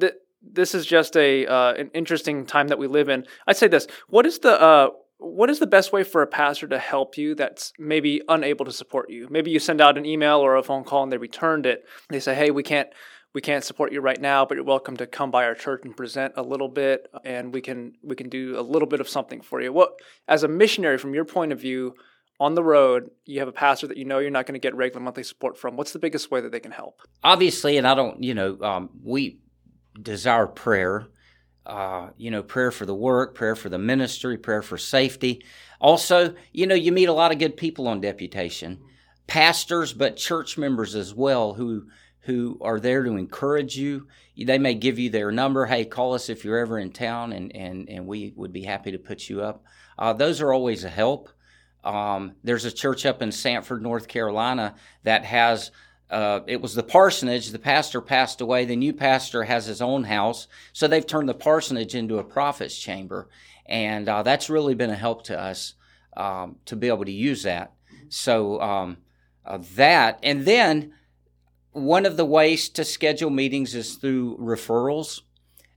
th- 0.00 0.14
this 0.42 0.74
is 0.74 0.84
just 0.84 1.16
a 1.16 1.46
uh, 1.46 1.74
an 1.74 1.92
interesting 1.94 2.46
time 2.46 2.66
that 2.68 2.80
we 2.80 2.88
live 2.88 3.08
in. 3.08 3.26
I'd 3.46 3.58
say 3.58 3.68
this: 3.68 3.86
what 4.08 4.26
is 4.26 4.40
the 4.40 4.60
uh, 4.60 4.88
what 5.20 5.50
is 5.50 5.58
the 5.58 5.66
best 5.66 5.92
way 5.92 6.02
for 6.02 6.22
a 6.22 6.26
pastor 6.26 6.66
to 6.68 6.78
help 6.78 7.16
you 7.16 7.34
that's 7.34 7.72
maybe 7.78 8.22
unable 8.28 8.64
to 8.64 8.72
support 8.72 9.10
you? 9.10 9.28
Maybe 9.30 9.50
you 9.50 9.58
send 9.58 9.80
out 9.80 9.98
an 9.98 10.06
email 10.06 10.38
or 10.38 10.56
a 10.56 10.62
phone 10.62 10.84
call 10.84 11.02
and 11.02 11.12
they 11.12 11.18
returned 11.18 11.66
it. 11.66 11.84
They 12.08 12.20
say, 12.20 12.34
"Hey, 12.34 12.50
we 12.50 12.62
can't 12.62 12.88
we 13.32 13.40
can't 13.40 13.62
support 13.62 13.92
you 13.92 14.00
right 14.00 14.20
now, 14.20 14.44
but 14.44 14.56
you're 14.56 14.64
welcome 14.64 14.96
to 14.96 15.06
come 15.06 15.30
by 15.30 15.44
our 15.44 15.54
church 15.54 15.82
and 15.84 15.96
present 15.96 16.34
a 16.36 16.42
little 16.42 16.68
bit, 16.68 17.06
and 17.24 17.54
we 17.54 17.60
can 17.60 17.92
we 18.02 18.16
can 18.16 18.28
do 18.28 18.58
a 18.58 18.62
little 18.62 18.88
bit 18.88 19.00
of 19.00 19.08
something 19.08 19.40
for 19.40 19.60
you." 19.60 19.72
What 19.72 19.92
as 20.26 20.42
a 20.42 20.48
missionary, 20.48 20.98
from 20.98 21.14
your 21.14 21.24
point 21.24 21.52
of 21.52 21.60
view, 21.60 21.94
on 22.40 22.54
the 22.54 22.64
road, 22.64 23.10
you 23.26 23.38
have 23.38 23.48
a 23.48 23.52
pastor 23.52 23.86
that 23.86 23.98
you 23.98 24.06
know 24.06 24.18
you're 24.18 24.30
not 24.30 24.46
going 24.46 24.58
to 24.58 24.66
get 24.66 24.74
regular 24.74 25.04
monthly 25.04 25.22
support 25.22 25.58
from. 25.58 25.76
What's 25.76 25.92
the 25.92 25.98
biggest 25.98 26.30
way 26.30 26.40
that 26.40 26.50
they 26.50 26.60
can 26.60 26.72
help? 26.72 27.00
Obviously, 27.22 27.76
and 27.76 27.86
I 27.86 27.94
don't, 27.94 28.24
you 28.24 28.32
know, 28.32 28.58
um, 28.62 28.88
we 29.04 29.40
desire 30.00 30.46
prayer. 30.46 31.06
Uh, 31.66 32.08
you 32.16 32.30
know, 32.30 32.42
prayer 32.42 32.70
for 32.70 32.86
the 32.86 32.94
work, 32.94 33.34
prayer 33.34 33.54
for 33.54 33.68
the 33.68 33.78
ministry, 33.78 34.38
prayer 34.38 34.62
for 34.62 34.78
safety. 34.78 35.44
Also, 35.80 36.34
you 36.52 36.66
know, 36.66 36.74
you 36.74 36.90
meet 36.90 37.08
a 37.08 37.12
lot 37.12 37.32
of 37.32 37.38
good 37.38 37.56
people 37.56 37.86
on 37.86 38.00
deputation, 38.00 38.80
pastors, 39.26 39.92
but 39.92 40.16
church 40.16 40.56
members 40.56 40.94
as 40.94 41.14
well 41.14 41.54
who 41.54 41.86
who 42.20 42.58
are 42.60 42.80
there 42.80 43.02
to 43.02 43.16
encourage 43.16 43.76
you. 43.76 44.06
They 44.36 44.58
may 44.58 44.74
give 44.74 44.98
you 44.98 45.10
their 45.10 45.30
number. 45.30 45.66
Hey, 45.66 45.84
call 45.84 46.14
us 46.14 46.28
if 46.28 46.44
you're 46.44 46.58
ever 46.58 46.78
in 46.78 46.92
town, 46.92 47.32
and 47.32 47.54
and 47.54 47.88
and 47.88 48.06
we 48.06 48.32
would 48.36 48.52
be 48.52 48.62
happy 48.62 48.92
to 48.92 48.98
put 48.98 49.28
you 49.28 49.42
up. 49.42 49.64
Uh, 49.98 50.12
those 50.12 50.40
are 50.40 50.52
always 50.52 50.84
a 50.84 50.88
help. 50.88 51.28
Um, 51.84 52.34
there's 52.42 52.64
a 52.64 52.72
church 52.72 53.06
up 53.06 53.22
in 53.22 53.32
Sanford, 53.32 53.82
North 53.82 54.08
Carolina, 54.08 54.74
that 55.02 55.24
has 55.24 55.70
uh, 56.10 56.40
it 56.46 56.60
was 56.60 56.74
the 56.74 56.82
parsonage. 56.82 57.50
The 57.50 57.58
pastor 57.58 58.00
passed 58.00 58.40
away. 58.40 58.64
The 58.64 58.76
new 58.76 58.92
pastor 58.92 59.44
has 59.44 59.66
his 59.66 59.80
own 59.80 60.04
house, 60.04 60.48
so 60.72 60.88
they've 60.88 61.06
turned 61.06 61.28
the 61.28 61.34
parsonage 61.34 61.94
into 61.94 62.18
a 62.18 62.24
prophet's 62.24 62.76
chamber, 62.76 63.28
and 63.66 64.08
uh, 64.08 64.22
that's 64.22 64.50
really 64.50 64.74
been 64.74 64.90
a 64.90 64.96
help 64.96 65.24
to 65.24 65.40
us 65.40 65.74
um, 66.16 66.56
to 66.66 66.74
be 66.74 66.88
able 66.88 67.04
to 67.04 67.12
use 67.12 67.44
that. 67.44 67.72
So 68.08 68.60
um, 68.60 68.96
uh, 69.44 69.58
that, 69.76 70.18
and 70.22 70.44
then 70.44 70.94
one 71.72 72.04
of 72.04 72.16
the 72.16 72.24
ways 72.24 72.68
to 72.70 72.84
schedule 72.84 73.30
meetings 73.30 73.76
is 73.76 73.94
through 73.94 74.36
referrals. 74.38 75.20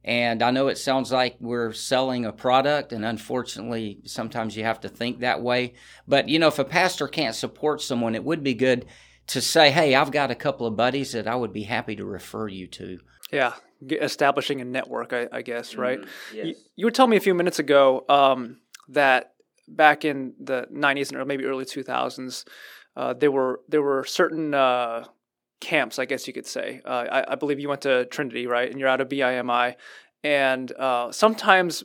And 0.05 0.43
I 0.43 0.51
know 0.51 0.67
it 0.67 0.77
sounds 0.77 1.13
like 1.13 1.37
we're 1.39 1.71
selling 1.71 2.25
a 2.25 2.33
product, 2.33 2.91
and 2.91 3.05
unfortunately, 3.05 3.99
sometimes 4.03 4.57
you 4.57 4.65
have 4.65 4.81
to 4.81 4.89
think 4.89 5.19
that 5.19 5.41
way. 5.41 5.75
But 6.05 6.27
you 6.27 6.39
know, 6.39 6.47
if 6.47 6.59
a 6.59 6.65
pastor 6.65 7.07
can't 7.07 7.35
support 7.35 7.81
someone, 7.81 8.13
it 8.13 8.25
would 8.25 8.43
be 8.43 8.53
good 8.53 8.85
to 9.27 9.41
say, 9.41 9.71
"Hey, 9.71 9.95
I've 9.95 10.11
got 10.11 10.31
a 10.31 10.35
couple 10.35 10.67
of 10.67 10.75
buddies 10.75 11.11
that 11.13 11.27
I 11.27 11.35
would 11.35 11.53
be 11.53 11.63
happy 11.63 11.95
to 11.95 12.05
refer 12.05 12.47
you 12.47 12.67
to." 12.67 12.99
Yeah, 13.31 13.53
establishing 13.89 14.61
a 14.61 14.65
network, 14.65 15.13
I, 15.13 15.27
I 15.31 15.41
guess, 15.41 15.75
right? 15.75 15.99
Yes. 16.33 16.45
You, 16.47 16.55
you 16.75 16.85
were 16.85 16.91
telling 16.91 17.11
me 17.11 17.17
a 17.17 17.21
few 17.21 17.33
minutes 17.33 17.59
ago 17.59 18.05
um, 18.09 18.59
that 18.89 19.33
back 19.67 20.05
in 20.05 20.33
the 20.39 20.67
'90s 20.71 21.13
or 21.13 21.25
maybe 21.25 21.45
early 21.45 21.65
2000s, 21.65 22.45
uh, 22.95 23.13
there 23.13 23.31
were 23.31 23.61
there 23.67 23.81
were 23.81 24.03
certain 24.03 24.53
uh, 24.53 25.05
camps, 25.61 25.97
I 25.99 26.05
guess 26.05 26.27
you 26.27 26.33
could 26.33 26.45
say. 26.45 26.81
Uh, 26.85 27.05
I, 27.11 27.31
I 27.31 27.35
believe 27.35 27.59
you 27.59 27.69
went 27.69 27.81
to 27.81 28.05
Trinity, 28.05 28.45
right? 28.47 28.69
And 28.69 28.79
you're 28.79 28.89
out 28.89 29.01
of 29.01 29.09
BIMI, 29.09 29.75
and 30.23 30.71
uh, 30.73 31.11
sometimes. 31.11 31.83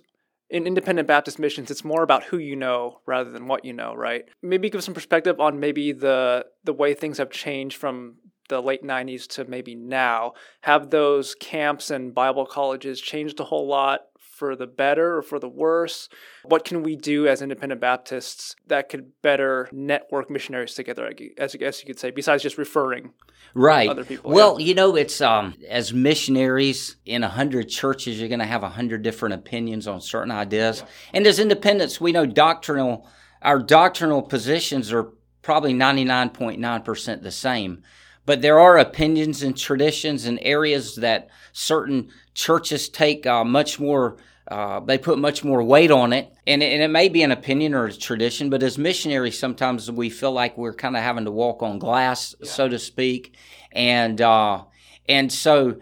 In 0.50 0.66
independent 0.66 1.06
Baptist 1.06 1.38
missions, 1.38 1.70
it's 1.70 1.84
more 1.84 2.02
about 2.02 2.24
who 2.24 2.38
you 2.38 2.56
know 2.56 3.00
rather 3.06 3.30
than 3.30 3.48
what 3.48 3.64
you 3.64 3.72
know, 3.72 3.94
right? 3.94 4.24
Maybe 4.42 4.70
give 4.70 4.82
some 4.82 4.94
perspective 4.94 5.40
on 5.40 5.60
maybe 5.60 5.92
the 5.92 6.46
the 6.64 6.72
way 6.72 6.94
things 6.94 7.18
have 7.18 7.30
changed 7.30 7.76
from 7.76 8.16
the 8.48 8.62
late 8.62 8.82
90s 8.82 9.26
to 9.26 9.44
maybe 9.44 9.74
now 9.74 10.32
have 10.62 10.90
those 10.90 11.34
camps 11.34 11.90
and 11.90 12.14
bible 12.14 12.46
colleges 12.46 13.00
changed 13.00 13.38
a 13.40 13.44
whole 13.44 13.68
lot 13.68 14.00
for 14.38 14.54
the 14.54 14.66
better 14.66 15.16
or 15.16 15.22
for 15.22 15.38
the 15.40 15.48
worse? 15.48 16.08
What 16.44 16.64
can 16.64 16.82
we 16.82 16.94
do 16.94 17.26
as 17.26 17.42
independent 17.42 17.80
baptists 17.80 18.54
that 18.68 18.88
could 18.88 19.12
better 19.20 19.68
network 19.72 20.30
missionaries 20.30 20.74
together 20.74 21.06
I 21.06 21.30
as 21.36 21.54
I 21.54 21.58
guess 21.58 21.80
you 21.80 21.86
could 21.86 21.98
say 21.98 22.10
besides 22.10 22.42
just 22.42 22.56
referring 22.56 23.12
right. 23.54 23.88
other 23.88 24.04
people, 24.04 24.30
well 24.30 24.60
you 24.60 24.74
know 24.74 24.94
it's 24.94 25.20
um 25.20 25.54
as 25.68 25.92
missionaries 25.92 26.96
in 27.04 27.24
a 27.24 27.28
hundred 27.28 27.68
churches 27.68 28.20
you're 28.20 28.28
going 28.28 28.38
to 28.38 28.46
have 28.46 28.62
a 28.62 28.68
hundred 28.68 29.02
different 29.02 29.34
opinions 29.34 29.88
on 29.88 30.00
certain 30.00 30.30
ideas. 30.30 30.84
And 31.12 31.26
as 31.26 31.38
independents 31.38 32.00
we 32.00 32.12
know 32.12 32.24
doctrinal 32.24 33.08
our 33.42 33.58
doctrinal 33.58 34.22
positions 34.22 34.92
are 34.92 35.12
probably 35.42 35.72
99.9% 35.72 37.22
the 37.22 37.30
same 37.30 37.82
but 38.28 38.42
there 38.42 38.60
are 38.60 38.76
opinions 38.76 39.42
and 39.42 39.56
traditions 39.56 40.26
and 40.26 40.38
areas 40.42 40.96
that 40.96 41.30
certain 41.54 42.10
churches 42.34 42.90
take 42.90 43.26
uh, 43.26 43.42
much 43.42 43.80
more 43.80 44.18
uh, 44.48 44.80
they 44.80 44.98
put 44.98 45.18
much 45.18 45.44
more 45.44 45.62
weight 45.62 45.90
on 45.90 46.12
it. 46.12 46.32
And, 46.46 46.62
it, 46.62 46.72
and 46.72 46.82
it 46.82 46.88
may 46.88 47.10
be 47.10 47.22
an 47.22 47.32
opinion 47.32 47.72
or 47.72 47.86
a 47.86 47.92
tradition 47.92 48.50
but 48.50 48.62
as 48.62 48.76
missionaries 48.76 49.38
sometimes 49.38 49.90
we 49.90 50.10
feel 50.10 50.32
like 50.32 50.58
we're 50.58 50.74
kind 50.74 50.94
of 50.94 51.02
having 51.02 51.24
to 51.24 51.30
walk 51.30 51.62
on 51.62 51.78
glass 51.78 52.34
so 52.44 52.68
to 52.68 52.78
speak. 52.78 53.34
And 53.72 54.20
uh, 54.20 54.64
and 55.08 55.32
so 55.32 55.78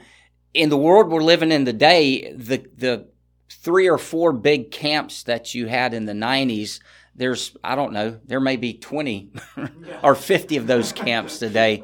in 0.54 0.68
the 0.68 0.76
world 0.76 1.10
we're 1.10 1.24
living 1.24 1.50
in 1.50 1.64
today 1.64 2.32
the 2.32 2.64
the 2.76 3.08
three 3.50 3.90
or 3.90 3.98
four 3.98 4.32
big 4.32 4.70
camps 4.70 5.24
that 5.24 5.52
you 5.52 5.66
had 5.66 5.92
in 5.92 6.06
the 6.06 6.12
90s 6.12 6.78
there's 7.16 7.56
i 7.64 7.74
don't 7.74 7.92
know 7.92 8.20
there 8.26 8.40
may 8.40 8.56
be 8.56 8.74
20 8.74 9.32
or 10.04 10.14
50 10.14 10.56
of 10.58 10.66
those 10.66 10.92
camps 10.92 11.38
today 11.38 11.82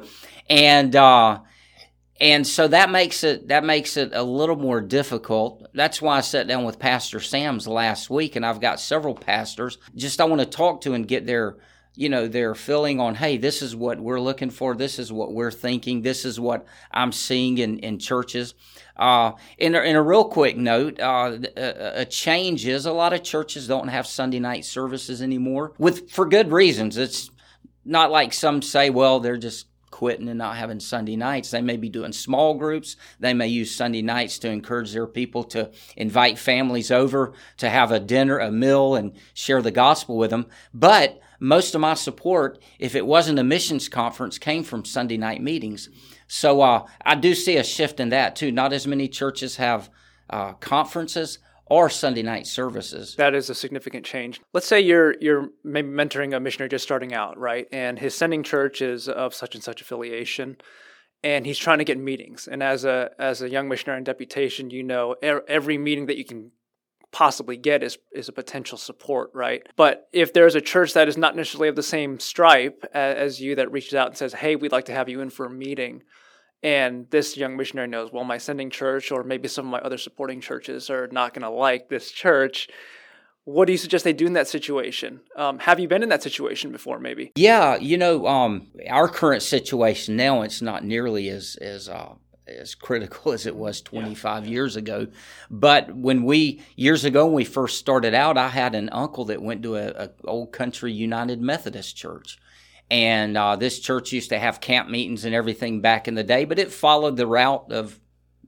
and 0.49 0.95
uh, 0.95 1.39
and 2.19 2.45
so 2.45 2.67
that 2.67 2.89
makes 2.89 3.23
it 3.23 3.47
that 3.49 3.63
makes 3.63 3.97
it 3.97 4.11
a 4.13 4.23
little 4.23 4.55
more 4.55 4.81
difficult. 4.81 5.67
That's 5.73 6.01
why 6.01 6.17
I 6.17 6.21
sat 6.21 6.47
down 6.47 6.63
with 6.63 6.79
Pastor 6.79 7.19
Sams 7.19 7.67
last 7.67 8.09
week, 8.09 8.35
and 8.35 8.45
I've 8.45 8.61
got 8.61 8.79
several 8.79 9.15
pastors. 9.15 9.77
Just 9.95 10.21
I 10.21 10.25
want 10.25 10.39
to 10.39 10.45
talk 10.45 10.81
to 10.81 10.93
and 10.93 11.07
get 11.07 11.25
their 11.25 11.57
you 11.95 12.09
know 12.09 12.27
they're 12.27 12.55
filling 12.55 12.99
on 12.99 13.13
hey 13.15 13.37
this 13.37 13.61
is 13.61 13.75
what 13.75 13.99
we're 13.99 14.21
looking 14.21 14.49
for. 14.49 14.75
This 14.75 14.99
is 14.99 15.11
what 15.11 15.33
we're 15.33 15.51
thinking. 15.51 16.01
This 16.01 16.25
is 16.25 16.39
what 16.39 16.65
i'm 16.91 17.11
seeing 17.11 17.57
in, 17.57 17.79
in 17.79 17.99
churches. 17.99 18.53
Uh, 18.95 19.31
in, 19.57 19.73
a, 19.73 19.81
in 19.81 19.95
a 19.95 20.01
real 20.01 20.25
quick 20.25 20.55
note 20.55 20.99
uh, 20.99 21.37
a, 21.57 22.01
a 22.01 22.05
change 22.05 22.67
is 22.67 22.85
a 22.85 22.93
lot 22.93 23.11
of 23.11 23.23
churches 23.23 23.67
don't 23.67 23.87
have 23.87 24.05
sunday 24.05 24.39
night 24.39 24.63
services 24.63 25.19
anymore 25.19 25.73
with 25.77 26.11
for 26.11 26.27
good 26.27 26.51
reasons. 26.51 26.97
It's 26.97 27.29
not 27.83 28.11
like 28.11 28.33
some 28.33 28.61
say 28.61 28.89
well 28.89 29.19
they're 29.19 29.35
just 29.35 29.67
quitting 29.93 30.27
and 30.27 30.39
not 30.39 30.55
having 30.55 30.79
Sunday 30.79 31.15
nights. 31.15 31.51
They 31.51 31.61
may 31.61 31.77
be 31.77 31.87
doing 31.87 32.13
small 32.13 32.55
groups. 32.55 32.95
They 33.19 33.35
may 33.35 33.47
use 33.47 33.73
Sunday 33.73 34.01
nights 34.01 34.39
to 34.39 34.49
encourage 34.49 34.91
their 34.91 35.05
people 35.05 35.43
to 35.45 35.69
invite 35.95 36.39
families 36.39 36.89
over 36.89 37.33
to 37.57 37.69
have 37.69 37.91
a 37.91 37.99
dinner, 37.99 38.39
a 38.39 38.51
meal, 38.51 38.95
and 38.95 39.13
share 39.35 39.61
the 39.61 39.69
gospel 39.69 40.17
with 40.17 40.31
them. 40.31 40.47
But 40.73 41.21
most 41.39 41.75
of 41.75 41.81
my 41.81 41.93
support, 41.93 42.57
if 42.79 42.95
it 42.95 43.05
wasn't 43.05 43.37
a 43.37 43.43
missions 43.43 43.87
conference, 43.87 44.39
came 44.39 44.63
from 44.63 44.83
Sunday 44.83 45.17
night 45.17 45.43
meetings. 45.43 45.89
So 46.27 46.61
uh, 46.61 46.87
I 47.05 47.13
do 47.13 47.35
see 47.35 47.57
a 47.57 47.63
shift 47.63 47.99
in 47.99 48.09
that 48.09 48.35
too. 48.35 48.51
Not 48.51 48.73
as 48.73 48.87
many 48.87 49.07
churches 49.07 49.57
have 49.57 49.91
uh, 50.27 50.53
conferences 50.53 51.37
or 51.65 51.89
Sunday 51.89 52.23
night 52.23 52.47
services. 52.47 53.15
That 53.15 53.33
is 53.33 53.49
a 53.49 53.55
significant 53.55 54.05
change. 54.05 54.41
Let's 54.53 54.67
say 54.67 54.81
you're 54.81 55.15
you're 55.19 55.49
maybe 55.63 55.89
mentoring 55.89 56.35
a 56.35 56.39
missionary 56.39 56.69
just 56.69 56.83
starting 56.83 57.13
out, 57.13 57.37
right? 57.37 57.67
And 57.71 57.99
his 57.99 58.15
sending 58.15 58.43
church 58.43 58.81
is 58.81 59.07
of 59.07 59.33
such 59.33 59.55
and 59.55 59.63
such 59.63 59.81
affiliation 59.81 60.57
and 61.23 61.45
he's 61.45 61.57
trying 61.57 61.77
to 61.77 61.85
get 61.85 61.97
meetings. 61.97 62.47
And 62.47 62.61
as 62.61 62.85
a 62.85 63.11
as 63.17 63.41
a 63.41 63.49
young 63.49 63.69
missionary 63.69 63.99
in 63.99 64.03
deputation, 64.03 64.69
you 64.69 64.83
know 64.83 65.15
every 65.21 65.77
meeting 65.77 66.07
that 66.07 66.17
you 66.17 66.25
can 66.25 66.51
possibly 67.11 67.55
get 67.55 67.81
is 67.81 67.97
is 68.11 68.27
a 68.27 68.33
potential 68.33 68.77
support, 68.77 69.31
right? 69.33 69.65
But 69.75 70.09
if 70.11 70.33
there's 70.33 70.55
a 70.55 70.61
church 70.61 70.93
that 70.93 71.07
is 71.07 71.17
not 71.17 71.35
necessarily 71.35 71.69
of 71.69 71.75
the 71.75 71.83
same 71.83 72.19
stripe 72.19 72.85
as 72.93 73.39
you 73.39 73.55
that 73.55 73.71
reaches 73.71 73.93
out 73.93 74.07
and 74.07 74.17
says, 74.17 74.33
"Hey, 74.33 74.55
we'd 74.55 74.71
like 74.71 74.85
to 74.85 74.93
have 74.93 75.09
you 75.09 75.21
in 75.21 75.29
for 75.29 75.45
a 75.45 75.49
meeting," 75.49 76.03
and 76.63 77.09
this 77.09 77.35
young 77.35 77.57
missionary 77.57 77.89
knows, 77.89 78.11
well, 78.13 78.23
my 78.23 78.37
sending 78.37 78.69
church 78.69 79.11
or 79.11 79.23
maybe 79.23 79.47
some 79.47 79.65
of 79.65 79.71
my 79.71 79.79
other 79.79 79.97
supporting 79.97 80.39
churches 80.39 80.89
are 80.89 81.07
not 81.11 81.33
going 81.33 81.43
to 81.43 81.49
like 81.49 81.89
this 81.89 82.09
church. 82.11 82.69
What 83.43 83.65
do 83.65 83.73
you 83.73 83.77
suggest 83.77 84.05
they 84.05 84.13
do 84.13 84.25
in 84.25 84.33
that 84.33 84.47
situation? 84.47 85.19
Um, 85.35 85.59
have 85.59 85.77
you 85.77 85.89
been 85.89 86.01
in 86.01 86.09
that 86.09 86.23
situation 86.23 86.71
before, 86.71 86.99
maybe? 86.99 87.33
Yeah, 87.35 87.75
you 87.75 87.97
know, 87.97 88.25
um, 88.25 88.67
our 88.89 89.09
current 89.09 89.43
situation 89.43 90.15
now, 90.15 90.43
it's 90.43 90.61
not 90.61 90.85
nearly 90.85 91.27
as 91.27 91.57
as 91.57 91.89
uh, 91.89 92.13
as 92.47 92.73
critical 92.73 93.31
as 93.33 93.45
it 93.45 93.57
was 93.57 93.81
25 93.81 94.45
yeah. 94.45 94.51
years 94.51 94.77
ago. 94.77 95.07
But 95.51 95.93
when 95.93 96.23
we 96.23 96.61
years 96.77 97.03
ago 97.03 97.25
when 97.25 97.35
we 97.35 97.43
first 97.43 97.79
started 97.79 98.13
out, 98.13 98.37
I 98.37 98.47
had 98.47 98.75
an 98.75 98.87
uncle 98.93 99.25
that 99.25 99.41
went 99.41 99.61
to 99.63 99.75
a, 99.75 99.89
a 99.89 100.09
old 100.23 100.53
country 100.53 100.93
United 100.93 101.41
Methodist 101.41 101.97
church. 101.97 102.37
And 102.91 103.37
uh, 103.37 103.55
this 103.55 103.79
church 103.79 104.11
used 104.11 104.29
to 104.29 104.39
have 104.39 104.61
camp 104.61 104.89
meetings 104.89 105.25
and 105.25 105.33
everything 105.33 105.81
back 105.81 106.07
in 106.07 106.15
the 106.15 106.23
day, 106.23 106.45
but 106.45 106.59
it 106.59 106.71
followed 106.71 107.17
the 107.17 107.25
route 107.25 107.71
of 107.71 107.99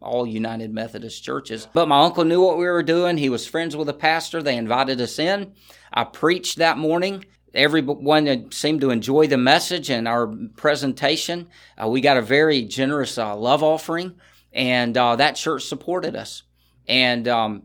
all 0.02 0.28
United 0.28 0.72
Methodist 0.72 1.24
churches. 1.24 1.68
But 1.74 1.88
my 1.88 2.04
uncle 2.04 2.26
knew 2.26 2.42
what 2.42 2.58
we 2.58 2.66
were 2.66 2.84
doing. 2.84 3.18
He 3.18 3.30
was 3.30 3.48
friends 3.48 3.76
with 3.76 3.90
a 3.90 3.94
pastor. 3.94 4.44
They 4.44 4.58
invited 4.58 5.02
us 5.02 5.18
in. 5.18 5.54
I 5.92 6.04
preached 6.04 6.58
that 6.58 6.78
morning 6.78 7.26
everyone 7.56 8.52
seemed 8.52 8.82
to 8.82 8.92
enjoy 8.92 9.28
the 9.28 9.38
message 9.38 9.90
and 9.90 10.08
our 10.08 10.28
presentation. 10.56 11.48
Uh, 11.82 11.88
we 11.88 12.02
got 12.02 12.18
a 12.18 12.22
very 12.22 12.64
generous 12.64 13.18
uh, 13.18 13.36
love 13.36 13.64
offering, 13.64 14.16
and 14.54 14.96
uh, 14.98 15.16
that 15.16 15.36
church 15.36 15.64
supported 15.64 16.16
us. 16.16 16.44
And 16.88 17.28
um, 17.28 17.64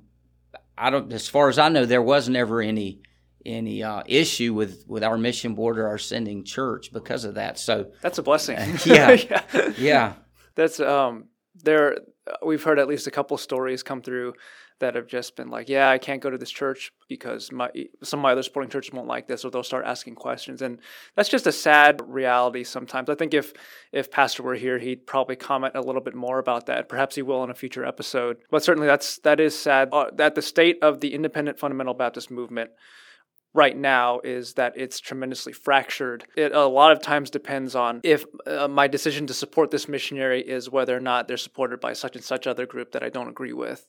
I 0.79 0.91
don't, 0.91 1.13
as 1.13 1.29
far 1.29 1.49
as 1.49 1.59
I 1.59 1.69
know, 1.69 1.85
there 1.85 2.03
was 2.03 2.29
never 2.29 2.63
any 2.63 3.01
any 3.47 3.83
uh, 3.83 4.03
issue 4.07 4.55
with 4.55 4.85
with 4.87 5.03
our 5.03 5.19
mission 5.19 5.55
board 5.55 5.79
or 5.79 5.89
our 5.89 5.99
sending 5.99 6.45
church 6.45 6.93
because 6.93 7.25
of 7.25 7.35
that. 7.35 7.59
So 7.59 7.93
that's 8.01 8.19
a 8.19 8.23
blessing. 8.23 8.59
yeah, 8.85 9.13
yeah, 9.13 9.73
yeah. 9.79 10.13
That's 10.55 10.81
um. 10.81 11.27
There, 11.63 11.99
we've 12.45 12.63
heard 12.63 12.79
at 12.79 12.89
least 12.89 13.07
a 13.07 13.11
couple 13.11 13.37
stories 13.37 13.83
come 13.83 14.01
through 14.01 14.35
that 14.81 14.95
have 14.95 15.07
just 15.07 15.37
been 15.37 15.51
like, 15.51 15.69
yeah, 15.69 15.91
I 15.91 15.99
can't 15.99 16.21
go 16.21 16.31
to 16.31 16.39
this 16.39 16.51
church 16.51 16.93
because 17.09 17.53
my 17.53 17.71
some 18.03 18.21
of 18.21 18.23
my 18.23 18.33
other 18.33 18.43
supporting 18.43 18.71
churches 18.71 18.93
won't 18.93 19.07
like 19.07 19.29
this, 19.29 19.45
or 19.45 19.51
they'll 19.51 19.63
start 19.63 19.85
asking 19.87 20.17
questions, 20.17 20.63
and 20.63 20.79
that's 21.15 21.29
just 21.29 21.47
a 21.47 21.53
sad 21.53 22.01
reality. 22.05 22.65
Sometimes 22.65 23.09
I 23.09 23.15
think 23.15 23.33
if 23.33 23.53
if 23.93 24.11
Pastor 24.11 24.43
were 24.43 24.55
here, 24.55 24.79
he'd 24.79 25.07
probably 25.07 25.37
comment 25.37 25.77
a 25.77 25.83
little 25.83 26.01
bit 26.01 26.15
more 26.15 26.39
about 26.39 26.67
that. 26.67 26.89
Perhaps 26.89 27.15
he 27.15 27.23
will 27.23 27.45
in 27.45 27.51
a 27.51 27.55
future 27.55 27.85
episode. 27.85 28.39
But 28.51 28.65
certainly, 28.65 28.89
that's 28.89 29.19
that 29.19 29.39
is 29.39 29.57
sad. 29.57 29.91
Uh, 29.93 30.07
that 30.15 30.35
the 30.35 30.43
state 30.43 30.79
of 30.83 31.01
the 31.01 31.15
independent 31.15 31.59
fundamental 31.59 31.95
Baptist 31.95 32.31
movement 32.31 32.71
right 33.55 33.77
now 33.77 34.21
is 34.21 34.55
that 34.55 34.75
it's 34.77 35.01
tremendously 35.01 35.53
fractured. 35.53 36.25
It 36.37 36.53
a 36.53 36.67
lot 36.67 36.93
of 36.93 37.03
times 37.03 37.31
depends 37.31 37.75
on 37.75 38.01
if 38.05 38.25
uh, 38.47 38.69
my 38.69 38.87
decision 38.87 39.27
to 39.27 39.35
support 39.35 39.71
this 39.71 39.89
missionary 39.89 40.41
is 40.41 40.71
whether 40.71 40.97
or 40.97 41.01
not 41.01 41.29
they're 41.29 41.37
supported 41.37 41.81
by 41.81 41.93
such 41.93 42.15
and 42.17 42.25
such 42.25 42.47
other 42.47 42.67
group 42.67 42.93
that 42.93 43.03
I 43.03 43.09
don't 43.09 43.29
agree 43.29 43.53
with. 43.53 43.87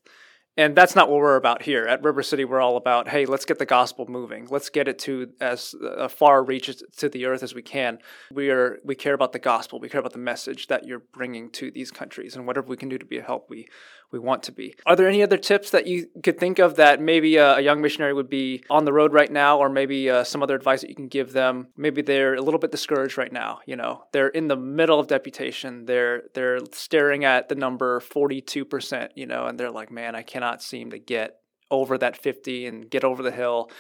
And 0.58 0.76
that's 0.76 0.98
not 0.98 1.10
what 1.10 1.20
we're 1.20 1.38
about 1.38 1.62
here. 1.62 1.86
At 1.86 2.04
River 2.04 2.22
City, 2.22 2.44
we're 2.44 2.60
all 2.60 2.76
about, 2.76 3.08
hey, 3.08 3.26
let's 3.26 3.46
get 3.46 3.58
the 3.58 3.66
gospel 3.66 4.06
moving. 4.08 4.48
Let's 4.50 4.70
get 4.70 4.90
it 4.90 5.00
to 5.00 5.32
as 5.40 5.74
uh, 5.82 6.10
far 6.10 6.44
reach 6.44 6.70
to 6.98 7.08
the 7.08 7.26
earth 7.26 7.42
as 7.42 7.56
we 7.56 7.62
can. 7.62 8.00
We 8.34 8.50
are 8.50 8.78
we 8.84 8.96
care 8.96 9.14
about 9.14 9.32
the 9.32 9.40
gospel. 9.40 9.80
We 9.80 9.88
care 9.88 10.02
about 10.02 10.12
the 10.12 10.20
message 10.20 10.68
that 10.68 10.86
you're 10.86 11.04
bringing 11.14 11.52
to 11.52 11.72
these 11.72 11.90
countries, 11.90 12.36
and 12.36 12.46
whatever 12.46 12.68
we 12.68 12.76
can 12.76 12.90
do 12.90 12.98
to 12.98 13.06
be 13.06 13.18
a 13.18 13.24
help, 13.24 13.50
we 13.50 13.70
we 14.12 14.20
want 14.20 14.44
to 14.44 14.52
be. 14.52 14.76
Are 14.86 14.96
there 14.96 15.08
any 15.08 15.24
other 15.24 15.38
tips 15.38 15.72
that 15.72 15.88
you 15.88 16.08
could 16.24 16.40
think 16.40 16.60
of 16.60 16.76
that 16.76 17.02
maybe 17.02 17.38
a, 17.38 17.56
a 17.56 17.62
young 17.62 17.82
missionary 17.82 18.14
would 18.14 18.30
be 18.30 18.64
on 18.70 18.86
the 18.86 18.94
road 18.94 19.14
right 19.14 19.32
now, 19.32 19.58
or 19.58 19.70
maybe 19.70 20.10
uh, 20.10 20.24
some 20.24 20.44
other 20.44 20.56
advice 20.56 20.82
that 20.82 20.90
you 20.90 20.96
can 20.96 21.08
give 21.08 21.34
them? 21.34 21.68
Maybe 21.78 22.02
they're 22.02 22.36
a 22.36 22.42
little 22.42 22.60
bit 22.60 22.72
discouraged 22.72 23.18
right 23.18 23.32
now. 23.32 23.60
You 23.66 23.76
know, 23.76 24.04
they're 24.12 24.28
in 24.30 24.48
the 24.48 24.58
middle 24.58 25.00
of 25.00 25.08
deputation. 25.08 25.86
They're 25.86 26.24
they're 26.34 26.60
staring 26.74 27.26
at 27.26 27.50
the 27.50 27.56
number 27.56 28.00
forty 28.00 28.42
two 28.42 28.66
percent. 28.66 29.14
You 29.16 29.26
know, 29.26 29.46
and 29.46 29.60
they're 29.60 29.72
like, 29.72 29.92
man, 29.92 30.16
I 30.16 30.24
cannot 30.24 30.62
seem 30.62 30.92
to 30.92 31.00
get 31.00 31.38
over 31.70 31.98
that 31.98 32.22
fifty 32.22 32.66
and 32.66 32.90
get 32.90 33.04
over 33.04 33.24
the 33.24 33.32
hill. 33.32 33.72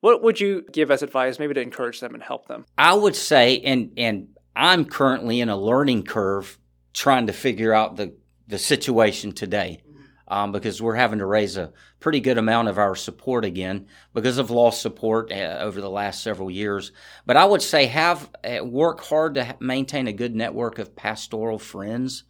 What 0.00 0.22
would 0.22 0.40
you 0.40 0.64
give 0.72 0.90
as 0.90 1.02
advice, 1.02 1.38
maybe 1.38 1.52
to 1.54 1.60
encourage 1.60 2.00
them 2.00 2.14
and 2.14 2.22
help 2.22 2.46
them? 2.46 2.64
I 2.78 2.94
would 2.94 3.16
say, 3.16 3.60
and 3.60 3.92
and 3.96 4.28
I'm 4.54 4.84
currently 4.84 5.40
in 5.40 5.48
a 5.48 5.56
learning 5.56 6.04
curve 6.04 6.58
trying 6.92 7.26
to 7.26 7.32
figure 7.32 7.72
out 7.72 7.96
the 7.96 8.14
the 8.50 8.58
situation 8.58 9.32
today 9.32 9.82
um, 10.30 10.52
because 10.52 10.80
we're 10.80 10.94
having 10.94 11.18
to 11.18 11.26
raise 11.26 11.56
a 11.56 11.72
pretty 11.98 12.20
good 12.20 12.38
amount 12.38 12.68
of 12.68 12.78
our 12.78 12.94
support 12.94 13.44
again 13.44 13.86
because 14.14 14.38
of 14.38 14.50
lost 14.50 14.80
support 14.80 15.32
uh, 15.32 15.58
over 15.60 15.80
the 15.80 15.90
last 15.90 16.22
several 16.22 16.50
years. 16.50 16.92
But 17.26 17.36
I 17.36 17.44
would 17.44 17.62
say 17.62 17.86
have 17.86 18.30
uh, 18.44 18.64
work 18.64 19.02
hard 19.04 19.34
to 19.34 19.56
maintain 19.58 20.06
a 20.06 20.12
good 20.12 20.34
network 20.34 20.78
of 20.78 20.94
pastoral 20.94 21.58
friends 21.58 22.24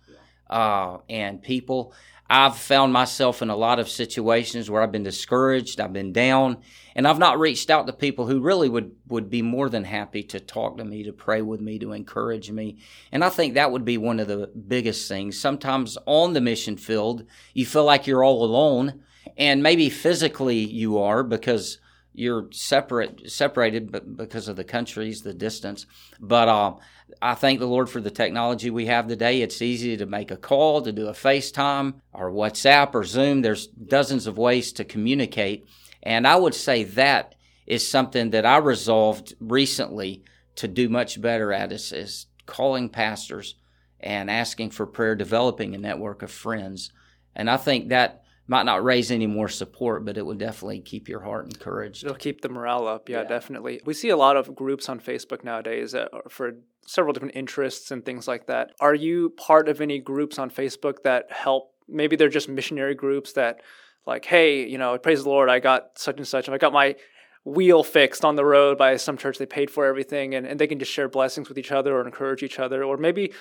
uh, 0.48 0.98
and 1.08 1.42
people 1.42 1.94
I've 2.32 2.56
found 2.56 2.92
myself 2.92 3.42
in 3.42 3.50
a 3.50 3.56
lot 3.56 3.80
of 3.80 3.88
situations 3.88 4.70
where 4.70 4.82
I've 4.82 4.92
been 4.92 5.02
discouraged, 5.02 5.80
I've 5.80 5.92
been 5.92 6.12
down, 6.12 6.58
and 6.94 7.08
I've 7.08 7.18
not 7.18 7.40
reached 7.40 7.70
out 7.70 7.88
to 7.88 7.92
people 7.92 8.24
who 8.24 8.40
really 8.40 8.68
would, 8.68 8.92
would 9.08 9.28
be 9.28 9.42
more 9.42 9.68
than 9.68 9.82
happy 9.82 10.22
to 10.22 10.38
talk 10.38 10.76
to 10.76 10.84
me, 10.84 11.02
to 11.02 11.12
pray 11.12 11.42
with 11.42 11.60
me, 11.60 11.80
to 11.80 11.90
encourage 11.90 12.48
me. 12.48 12.78
And 13.10 13.24
I 13.24 13.30
think 13.30 13.54
that 13.54 13.72
would 13.72 13.84
be 13.84 13.98
one 13.98 14.20
of 14.20 14.28
the 14.28 14.46
biggest 14.46 15.08
things. 15.08 15.40
Sometimes 15.40 15.98
on 16.06 16.32
the 16.32 16.40
mission 16.40 16.76
field, 16.76 17.24
you 17.52 17.66
feel 17.66 17.84
like 17.84 18.06
you're 18.06 18.22
all 18.22 18.44
alone, 18.44 19.02
and 19.36 19.60
maybe 19.60 19.90
physically 19.90 20.58
you 20.58 20.98
are 20.98 21.24
because 21.24 21.80
you're 22.12 22.48
separate 22.50 23.30
separated 23.30 24.16
because 24.16 24.48
of 24.48 24.56
the 24.56 24.64
countries 24.64 25.22
the 25.22 25.34
distance. 25.34 25.86
But 26.18 26.48
uh, 26.48 26.74
i 27.22 27.34
thank 27.34 27.58
the 27.58 27.66
lord 27.66 27.88
for 27.88 28.00
the 28.00 28.10
technology 28.10 28.70
we 28.70 28.86
have 28.86 29.06
today. 29.06 29.42
It's 29.42 29.62
easy 29.62 29.96
to 29.96 30.06
make 30.06 30.30
a 30.30 30.36
call 30.36 30.82
to 30.82 30.92
do 30.92 31.08
a 31.08 31.12
facetime 31.12 31.94
or 32.12 32.30
whatsapp 32.30 32.94
or 32.94 33.04
zoom. 33.04 33.42
There's 33.42 33.66
dozens 33.66 34.26
of 34.26 34.38
ways 34.38 34.72
to 34.74 34.84
communicate. 34.84 35.66
And 36.02 36.26
i 36.26 36.36
would 36.36 36.54
say 36.54 36.84
that 36.84 37.34
is 37.66 37.88
something 37.88 38.30
that 38.30 38.46
i 38.46 38.56
resolved 38.56 39.34
recently 39.40 40.24
to 40.56 40.66
do 40.66 40.88
much 40.88 41.20
better 41.20 41.52
at 41.52 41.72
is, 41.72 41.92
is 41.92 42.26
calling 42.46 42.88
pastors 42.88 43.54
and 44.00 44.30
asking 44.30 44.70
for 44.70 44.86
prayer 44.86 45.14
developing 45.14 45.74
a 45.74 45.78
network 45.78 46.22
of 46.22 46.30
friends. 46.30 46.92
And 47.36 47.48
i 47.48 47.56
think 47.56 47.88
that 47.90 48.24
might 48.50 48.66
not 48.66 48.82
raise 48.82 49.12
any 49.12 49.28
more 49.28 49.48
support, 49.48 50.04
but 50.04 50.18
it 50.18 50.26
would 50.26 50.38
definitely 50.38 50.80
keep 50.80 51.08
your 51.08 51.20
heart 51.20 51.44
encouraged. 51.44 52.02
It'll 52.02 52.16
keep 52.16 52.40
the 52.40 52.48
morale 52.48 52.88
up. 52.88 53.08
Yeah, 53.08 53.22
yeah. 53.22 53.28
definitely. 53.28 53.80
We 53.86 53.94
see 53.94 54.08
a 54.08 54.16
lot 54.16 54.36
of 54.36 54.56
groups 54.56 54.88
on 54.88 54.98
Facebook 54.98 55.44
nowadays 55.44 55.94
for 56.28 56.54
several 56.84 57.12
different 57.12 57.36
interests 57.36 57.92
and 57.92 58.04
things 58.04 58.26
like 58.26 58.48
that. 58.48 58.72
Are 58.80 58.94
you 58.94 59.30
part 59.36 59.68
of 59.68 59.80
any 59.80 60.00
groups 60.00 60.36
on 60.36 60.50
Facebook 60.50 61.04
that 61.04 61.30
help? 61.30 61.74
Maybe 61.88 62.16
they're 62.16 62.28
just 62.28 62.48
missionary 62.48 62.96
groups 62.96 63.34
that, 63.34 63.60
like, 64.04 64.24
hey, 64.24 64.66
you 64.66 64.78
know, 64.78 64.98
praise 64.98 65.22
the 65.22 65.30
Lord, 65.30 65.48
I 65.48 65.60
got 65.60 65.96
such 65.96 66.16
and 66.16 66.26
such, 66.26 66.48
I 66.48 66.58
got 66.58 66.72
my 66.72 66.96
wheel 67.44 67.84
fixed 67.84 68.24
on 68.24 68.34
the 68.34 68.44
road 68.44 68.76
by 68.76 68.96
some 68.96 69.16
church 69.16 69.38
they 69.38 69.46
paid 69.46 69.70
for 69.70 69.86
everything 69.86 70.34
and, 70.34 70.44
and 70.44 70.58
they 70.58 70.66
can 70.66 70.80
just 70.80 70.90
share 70.90 71.08
blessings 71.08 71.48
with 71.48 71.56
each 71.56 71.70
other 71.70 71.94
or 71.94 72.04
encourage 72.04 72.42
each 72.42 72.58
other 72.58 72.82
or 72.82 72.96
maybe 72.96 73.32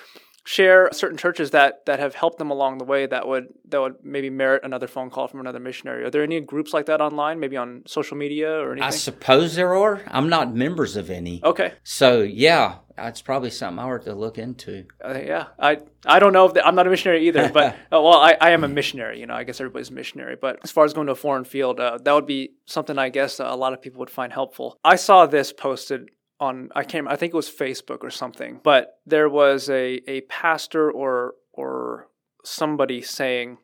share 0.44 0.88
certain 0.92 1.18
churches 1.18 1.50
that 1.50 1.84
that 1.86 1.98
have 1.98 2.14
helped 2.14 2.38
them 2.38 2.50
along 2.50 2.78
the 2.78 2.84
way 2.84 3.06
that 3.06 3.26
would 3.26 3.48
that 3.68 3.80
would 3.80 3.94
maybe 4.02 4.30
merit 4.30 4.62
another 4.64 4.86
phone 4.86 5.10
call 5.10 5.28
from 5.28 5.40
another 5.40 5.60
missionary? 5.60 6.04
Are 6.04 6.10
there 6.10 6.22
any 6.22 6.40
groups 6.40 6.72
like 6.72 6.86
that 6.86 7.00
online, 7.00 7.40
maybe 7.40 7.56
on 7.56 7.82
social 7.86 8.16
media 8.16 8.50
or 8.50 8.72
anything? 8.72 8.86
I 8.86 8.90
suppose 8.90 9.54
there 9.54 9.74
are. 9.74 10.02
I'm 10.08 10.28
not 10.28 10.54
members 10.54 10.96
of 10.96 11.10
any. 11.10 11.42
Okay. 11.44 11.74
So 11.82 12.22
yeah, 12.22 12.76
that's 12.96 13.22
probably 13.22 13.50
something 13.50 13.78
I 13.78 13.86
were 13.86 13.98
to 14.00 14.14
look 14.14 14.38
into. 14.38 14.86
Uh, 15.04 15.18
yeah, 15.24 15.46
I 15.58 15.78
I 16.06 16.18
don't 16.18 16.32
know 16.32 16.46
if 16.46 16.54
the, 16.54 16.66
I'm 16.66 16.74
not 16.74 16.86
a 16.86 16.90
missionary 16.90 17.28
either, 17.28 17.48
but 17.50 17.74
uh, 17.92 18.00
well, 18.00 18.14
I, 18.14 18.36
I 18.40 18.50
am 18.50 18.64
a 18.64 18.68
missionary. 18.68 19.20
You 19.20 19.26
know, 19.26 19.34
I 19.34 19.44
guess 19.44 19.60
everybody's 19.60 19.90
a 19.90 19.94
missionary. 19.94 20.36
But 20.40 20.60
as 20.62 20.70
far 20.70 20.84
as 20.84 20.92
going 20.92 21.06
to 21.06 21.12
a 21.12 21.16
foreign 21.16 21.44
field, 21.44 21.80
uh, 21.80 21.98
that 22.02 22.12
would 22.12 22.26
be 22.26 22.52
something 22.66 22.98
I 22.98 23.08
guess 23.08 23.40
a 23.40 23.54
lot 23.54 23.72
of 23.72 23.82
people 23.82 24.00
would 24.00 24.10
find 24.10 24.32
helpful. 24.32 24.78
I 24.84 24.96
saw 24.96 25.26
this 25.26 25.52
posted 25.52 26.10
on 26.40 26.70
I 26.74 26.84
can't 26.84 27.06
I 27.06 27.16
think 27.16 27.32
it 27.32 27.36
was 27.36 27.50
Facebook 27.50 27.98
or 28.02 28.10
something, 28.10 28.60
but 28.62 28.98
there 29.06 29.28
was 29.28 29.68
a 29.68 30.00
a 30.10 30.22
pastor 30.22 30.90
or 30.90 31.34
or 31.52 32.08
somebody 32.44 33.02
saying 33.02 33.58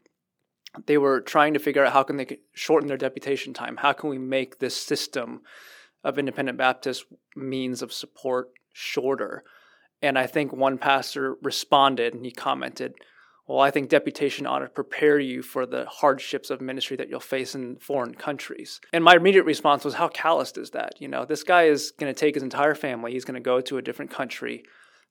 they 0.84 0.98
were 0.98 1.20
trying 1.22 1.54
to 1.54 1.60
figure 1.60 1.84
out 1.84 1.94
how 1.94 2.02
can 2.02 2.18
they 2.18 2.38
shorten 2.52 2.86
their 2.86 2.98
deputation 2.98 3.54
time. 3.54 3.78
How 3.78 3.92
can 3.92 4.10
we 4.10 4.18
make 4.18 4.58
this 4.58 4.76
system 4.76 5.40
of 6.04 6.18
independent 6.18 6.58
Baptist 6.58 7.06
means 7.34 7.80
of 7.80 7.92
support 7.92 8.50
shorter? 8.72 9.42
And 10.02 10.18
I 10.18 10.26
think 10.26 10.52
one 10.52 10.76
pastor 10.76 11.36
responded 11.42 12.12
and 12.12 12.26
he 12.26 12.30
commented, 12.30 12.94
well, 13.46 13.60
I 13.60 13.70
think 13.70 13.88
deputation 13.88 14.46
ought 14.46 14.58
to 14.58 14.68
prepare 14.68 15.18
you 15.18 15.42
for 15.42 15.66
the 15.66 15.86
hardships 15.86 16.50
of 16.50 16.60
ministry 16.60 16.96
that 16.96 17.08
you'll 17.08 17.20
face 17.20 17.54
in 17.54 17.76
foreign 17.76 18.14
countries. 18.14 18.80
And 18.92 19.04
my 19.04 19.14
immediate 19.14 19.44
response 19.44 19.84
was, 19.84 19.94
how 19.94 20.08
calloused 20.08 20.58
is 20.58 20.70
that? 20.70 21.00
You 21.00 21.08
know, 21.08 21.24
this 21.24 21.44
guy 21.44 21.64
is 21.64 21.92
going 21.92 22.12
to 22.12 22.18
take 22.18 22.34
his 22.34 22.42
entire 22.42 22.74
family, 22.74 23.12
he's 23.12 23.24
going 23.24 23.34
to 23.34 23.40
go 23.40 23.60
to 23.60 23.78
a 23.78 23.82
different 23.82 24.10
country, 24.10 24.64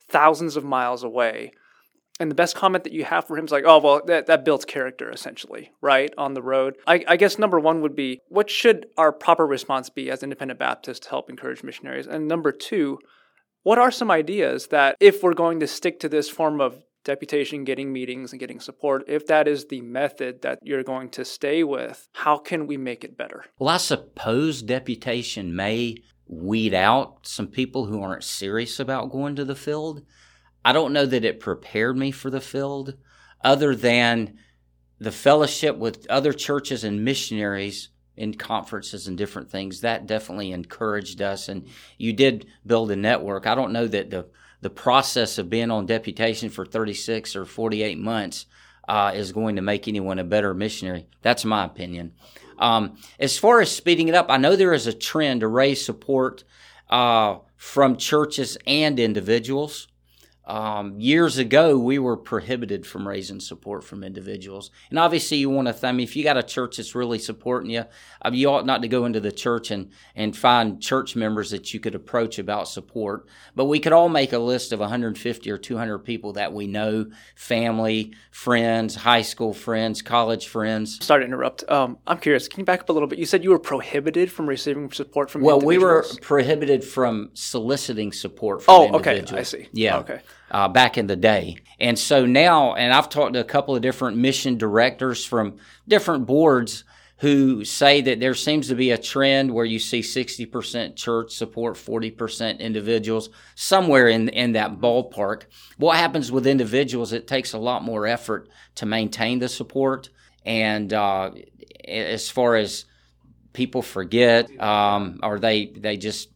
thousands 0.10 0.58
of 0.58 0.66
miles 0.66 1.04
away. 1.04 1.52
And 2.18 2.32
the 2.32 2.36
best 2.36 2.56
comment 2.56 2.86
that 2.86 2.94
you 2.94 3.04
have 3.04 3.28
for 3.28 3.38
him 3.38 3.44
is 3.44 3.52
like, 3.52 3.66
oh, 3.66 3.80
well, 3.80 4.02
that, 4.06 4.28
that 4.28 4.46
builds 4.46 4.64
character, 4.64 5.12
essentially, 5.12 5.72
right, 5.82 6.14
on 6.18 6.34
the 6.34 6.42
road. 6.42 6.76
I, 6.88 7.04
I 7.08 7.18
guess 7.18 7.38
number 7.38 7.60
one 7.60 7.82
would 7.82 7.96
be, 7.96 8.22
what 8.30 8.50
should 8.50 8.86
our 8.98 9.12
proper 9.12 9.46
response 9.46 9.90
be 9.90 10.10
as 10.10 10.24
independent 10.24 10.58
Baptists 10.58 11.00
to 11.00 11.10
help 11.10 11.30
encourage 11.30 11.62
missionaries? 11.62 12.08
And 12.08 12.28
number 12.28 12.54
two, 12.54 13.00
what 13.64 13.78
are 13.80 13.92
some 13.92 14.12
ideas 14.12 14.68
that 14.68 14.96
if 15.02 15.24
we're 15.24 15.34
going 15.34 15.60
to 15.60 15.68
stick 15.68 16.00
to 16.02 16.10
this 16.10 16.30
form 16.30 16.62
of 16.62 16.84
deputation, 17.06 17.64
getting 17.64 17.94
meetings, 17.94 18.34
and 18.34 18.40
getting 18.40 18.60
support, 18.60 19.06
if 19.08 19.26
that 19.28 19.48
is 19.48 19.68
the 19.68 19.80
method 19.82 20.42
that 20.42 20.60
you're 20.62 20.84
going 20.84 21.08
to 21.10 21.24
stay 21.24 21.64
with, 21.64 22.10
how 22.14 22.38
can 22.38 22.68
we 22.68 22.76
make 22.76 23.06
it 23.06 23.16
better? 23.16 23.46
Well, 23.58 23.70
I 23.70 23.78
suppose 23.78 24.62
deputation 24.62 25.56
may 25.56 25.96
weed 26.28 26.74
out 26.74 27.20
some 27.22 27.48
people 27.48 27.86
who 27.86 28.02
aren't 28.02 28.24
serious 28.24 28.80
about 28.80 29.12
going 29.12 29.36
to 29.36 29.46
the 29.46 29.56
field. 29.56 30.04
I 30.66 30.74
don't 30.74 30.92
know 30.92 31.06
that 31.06 31.24
it 31.24 31.40
prepared 31.40 31.96
me 31.96 32.12
for 32.12 32.30
the 32.30 32.42
field, 32.42 32.96
other 33.44 33.76
than 33.76 34.40
the 34.98 35.12
fellowship 35.12 35.78
with 35.78 36.08
other 36.10 36.34
churches 36.34 36.84
and 36.84 37.06
missionaries 37.06 37.90
in 38.18 38.34
conferences 38.34 39.08
and 39.08 39.18
different 39.18 39.52
things. 39.52 39.82
That 39.82 40.08
definitely 40.08 40.52
encouraged 40.52 41.22
us. 41.22 41.50
And 41.50 41.68
you 41.98 42.14
did 42.14 42.48
build 42.66 42.90
a 42.90 42.96
network. 42.96 43.46
I 43.46 43.54
don't 43.54 43.74
know 43.74 43.88
that 43.88 44.10
the 44.10 44.28
the 44.66 44.70
process 44.72 45.38
of 45.38 45.48
being 45.48 45.70
on 45.70 45.86
deputation 45.86 46.50
for 46.50 46.66
36 46.66 47.36
or 47.36 47.46
48 47.46 48.00
months 48.00 48.48
uh, 48.88 49.12
is 49.14 49.32
going 49.32 49.58
to 49.58 49.62
make 49.62 49.88
anyone 49.88 50.18
a 50.18 50.24
better 50.24 50.56
missionary. 50.56 51.06
That's 51.22 51.46
my 51.46 51.66
opinion. 51.66 52.14
Um, 52.58 52.98
as 53.20 53.38
far 53.38 53.62
as 53.62 53.70
speeding 53.70 54.08
it 54.08 54.16
up, 54.16 54.26
I 54.28 54.38
know 54.38 54.56
there 54.56 54.74
is 54.74 54.88
a 54.88 54.92
trend 54.92 55.42
to 55.42 55.48
raise 55.48 55.86
support 55.86 56.44
uh, 56.90 57.38
from 57.56 57.98
churches 57.98 58.58
and 58.66 59.00
individuals. 59.00 59.88
Um, 60.48 61.00
years 61.00 61.40
ago, 61.40 61.78
we 61.78 61.98
were 61.98 62.18
prohibited 62.18 62.86
from 62.86 63.08
raising 63.08 63.40
support 63.40 63.84
from 63.84 64.04
individuals. 64.04 64.70
And 64.92 65.00
obviously, 65.00 65.38
you 65.38 65.50
want 65.50 65.68
to, 65.68 65.88
I 65.88 65.92
mean, 65.92 66.04
if 66.04 66.16
you 66.16 66.24
got 66.24 66.38
a 66.38 66.44
church 66.44 66.78
that's 66.78 66.94
really 66.94 67.18
supporting 67.18 67.72
you, 67.72 67.86
I 68.22 68.30
mean, 68.30 68.40
you 68.40 68.50
ought 68.50 68.66
not 68.66 68.84
to 68.84 68.88
go 68.88 69.06
into 69.06 69.20
the 69.20 69.32
church 69.32 69.72
and, 69.72 69.92
and 70.16 70.38
find 70.38 70.80
church 70.80 71.16
members 71.16 71.50
that 71.50 71.74
you 71.74 71.80
could 71.80 71.96
approach 71.96 72.38
about 72.38 72.68
support. 72.68 73.26
But 73.56 73.66
we 73.66 73.80
could 73.80 73.94
all 73.94 74.08
make 74.08 74.34
a 74.34 74.40
list 74.40 74.72
of 74.72 74.80
150 74.80 75.50
or 75.50 75.58
200 75.58 76.00
people 76.00 76.34
that 76.34 76.54
we 76.54 76.68
know 76.68 77.08
family, 77.36 78.14
friends, 78.30 78.96
high 78.96 79.24
school 79.24 79.54
friends, 79.54 80.04
college 80.04 80.48
friends. 80.48 81.04
Sorry 81.04 81.22
to 81.22 81.26
interrupt. 81.26 81.68
Um, 81.70 81.98
I'm 82.06 82.20
curious. 82.20 82.48
Can 82.48 82.60
you 82.60 82.66
back 82.66 82.82
up 82.82 82.90
a 82.90 82.94
little 82.94 83.08
bit? 83.08 83.18
You 83.18 83.26
said 83.26 83.44
you 83.44 83.50
were 83.50 83.60
prohibited 83.60 84.32
from 84.32 84.48
receiving 84.48 84.92
support 84.92 85.32
from 85.32 85.42
well, 85.42 85.60
we 85.60 85.80
were 85.80 86.06
prohibited 86.22 86.84
from 86.84 87.32
soliciting 87.34 88.12
support 88.12 88.62
from 88.62 88.76
oh, 88.76 88.98
okay. 88.98 89.24
I 89.32 89.42
see. 89.42 89.70
Yeah. 89.74 89.98
Okay 89.98 90.22
uh, 90.52 90.68
back 90.68 90.98
in 90.98 91.08
the 91.08 91.16
day. 91.16 91.58
And 91.80 91.98
so 91.98 92.26
now, 92.26 92.74
and 92.76 92.94
I've 92.94 93.10
talked 93.10 93.34
to 93.34 93.40
a 93.40 93.46
couple 93.46 93.76
of 93.76 93.82
different 93.82 94.18
mission 94.18 94.58
directors 94.58 95.26
from 95.26 95.58
different 95.88 96.26
boards 96.26 96.84
who 97.20 97.64
say 97.64 98.02
that 98.02 98.20
there 98.20 98.34
seems 98.34 98.68
to 98.68 98.76
be 98.76 98.92
a 98.92 98.98
trend 98.98 99.54
where 99.54 99.66
you 99.66 99.80
see 99.80 100.02
60% 100.02 100.96
church 100.96 101.32
support, 101.32 101.76
40% 101.76 102.60
individuals, 102.60 103.30
somewhere 103.56 104.10
in, 104.10 104.28
in 104.30 104.52
that 104.54 104.80
ballpark. 104.80 105.44
What 105.78 105.96
happens 105.96 106.32
with 106.32 106.46
individuals, 106.46 107.14
it 107.14 107.28
takes 107.28 107.54
a 107.54 107.58
lot 107.58 107.84
more 107.84 108.06
effort 108.06 108.50
to 108.76 108.86
maintain 108.86 109.40
the 109.40 109.48
support. 109.48 110.10
And 110.46 110.92
uh, 110.92 111.32
as 111.88 112.30
far 112.30 112.58
as 112.58 112.86
people 113.54 113.82
forget 113.82 114.52
um, 114.60 115.20
or 115.24 115.40
they, 115.40 115.68
they 115.68 115.96
just 115.96 116.30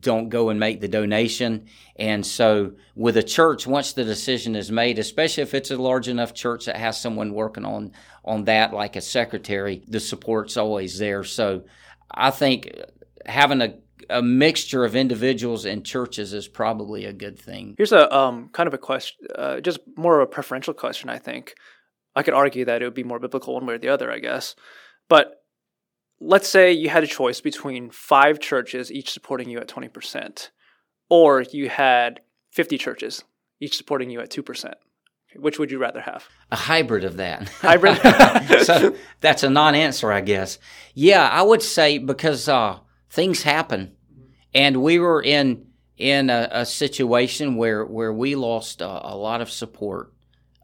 don't 0.00 0.28
go 0.28 0.50
and 0.50 0.60
make 0.60 0.80
the 0.80 0.88
donation. 0.88 1.66
And 1.96 2.24
so 2.24 2.72
with 2.94 3.16
a 3.16 3.22
church, 3.22 3.66
once 3.66 3.92
the 3.92 4.04
decision 4.04 4.56
is 4.56 4.70
made, 4.70 4.98
especially 4.98 5.42
if 5.42 5.54
it's 5.54 5.70
a 5.70 5.76
large 5.76 6.08
enough 6.08 6.34
church 6.34 6.66
that 6.66 6.76
has 6.76 7.00
someone 7.00 7.34
working 7.34 7.64
on, 7.64 7.92
on 8.24 8.44
that, 8.44 8.72
like 8.72 8.96
a 8.96 9.00
secretary, 9.00 9.82
the 9.88 10.00
support's 10.00 10.56
always 10.56 10.98
there. 10.98 11.24
So 11.24 11.64
I 12.10 12.30
think 12.30 12.70
having 13.26 13.62
a, 13.62 13.74
a 14.08 14.22
mixture 14.22 14.84
of 14.84 14.96
individuals 14.96 15.64
and 15.64 15.84
churches 15.84 16.32
is 16.32 16.48
probably 16.48 17.04
a 17.04 17.12
good 17.12 17.38
thing. 17.38 17.74
Here's 17.76 17.92
a 17.92 18.14
um, 18.14 18.50
kind 18.52 18.66
of 18.66 18.74
a 18.74 18.78
question, 18.78 19.26
uh, 19.36 19.60
just 19.60 19.80
more 19.96 20.20
of 20.20 20.28
a 20.28 20.30
preferential 20.30 20.74
question, 20.74 21.08
I 21.08 21.18
think. 21.18 21.54
I 22.16 22.22
could 22.22 22.34
argue 22.34 22.64
that 22.64 22.82
it 22.82 22.84
would 22.84 22.94
be 22.94 23.04
more 23.04 23.20
biblical 23.20 23.54
one 23.54 23.66
way 23.66 23.74
or 23.74 23.78
the 23.78 23.88
other, 23.88 24.10
I 24.10 24.18
guess. 24.18 24.56
But 25.08 25.39
let's 26.20 26.48
say 26.48 26.72
you 26.72 26.88
had 26.88 27.02
a 27.02 27.06
choice 27.06 27.40
between 27.40 27.90
five 27.90 28.38
churches, 28.38 28.92
each 28.92 29.10
supporting 29.10 29.48
you 29.48 29.58
at 29.58 29.68
20%, 29.68 30.50
or 31.08 31.42
you 31.42 31.68
had 31.68 32.20
50 32.52 32.78
churches, 32.78 33.24
each 33.60 33.76
supporting 33.76 34.10
you 34.10 34.20
at 34.20 34.30
2%. 34.30 34.74
Which 35.36 35.60
would 35.60 35.70
you 35.70 35.78
rather 35.78 36.00
have? 36.00 36.28
A 36.50 36.56
hybrid 36.56 37.04
of 37.04 37.16
that. 37.18 37.48
Hybrid? 37.60 37.98
so 38.64 38.96
that's 39.20 39.44
a 39.44 39.50
non 39.50 39.76
answer, 39.76 40.10
I 40.10 40.22
guess. 40.22 40.58
Yeah, 40.92 41.28
I 41.28 41.42
would 41.42 41.62
say 41.62 41.98
because 41.98 42.48
uh, 42.48 42.80
things 43.10 43.42
happen. 43.42 43.94
And 44.52 44.82
we 44.82 44.98
were 44.98 45.22
in 45.22 45.66
in 45.96 46.30
a, 46.30 46.48
a 46.50 46.66
situation 46.66 47.54
where, 47.54 47.84
where 47.84 48.12
we 48.12 48.34
lost 48.34 48.80
a, 48.80 48.86
a 48.88 49.14
lot 49.14 49.40
of 49.40 49.50
support 49.50 50.12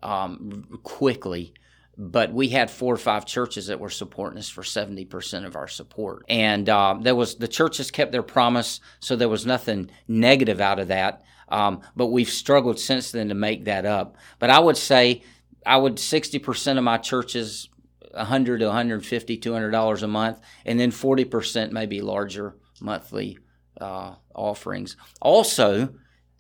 um, 0.03 0.81
quickly 0.83 1.53
but 1.99 2.33
we 2.33 2.49
had 2.49 2.71
four 2.71 2.95
or 2.95 2.99
five 2.99 3.25
churches 3.25 3.69
that 3.69 3.81
were 3.81 3.91
supporting 3.91 4.39
us 4.39 4.51
for 4.51 4.63
70% 4.63 5.47
of 5.47 5.57
our 5.57 5.69
support. 5.69 6.25
And 6.29 6.69
uh, 6.69 6.99
there 7.01 7.15
was 7.15 7.37
the 7.37 7.49
churches 7.49 7.91
kept 7.91 8.13
their 8.13 8.23
promise, 8.23 8.81
so 9.01 9.17
there 9.17 9.29
was 9.29 9.47
nothing 9.47 9.91
negative 10.07 10.61
out 10.61 10.79
of 10.79 10.89
that. 10.89 11.23
Um, 11.49 11.81
but 11.95 12.09
we've 12.09 12.29
struggled 12.29 12.79
since 12.79 13.13
then 13.13 13.29
to 13.29 13.35
make 13.35 13.65
that 13.65 13.87
up. 13.87 14.17
But 14.39 14.51
I 14.51 14.59
would 14.59 14.77
say, 14.77 15.23
I 15.65 15.77
would 15.77 15.97
60% 15.97 16.79
of 16.79 16.85
my 16.85 16.99
churches, 16.99 17.69
100 18.13 18.59
to 18.59 18.67
150, 18.67 19.37
200 19.37 19.71
dollars 19.71 20.03
a 20.03 20.09
month, 20.09 20.41
and 20.65 20.79
then 20.79 20.91
40% 20.91 21.71
maybe 21.71 22.01
larger 22.01 22.57
monthly 22.81 23.39
uh, 23.81 24.17
offerings. 24.35 24.97
Also, 25.21 25.95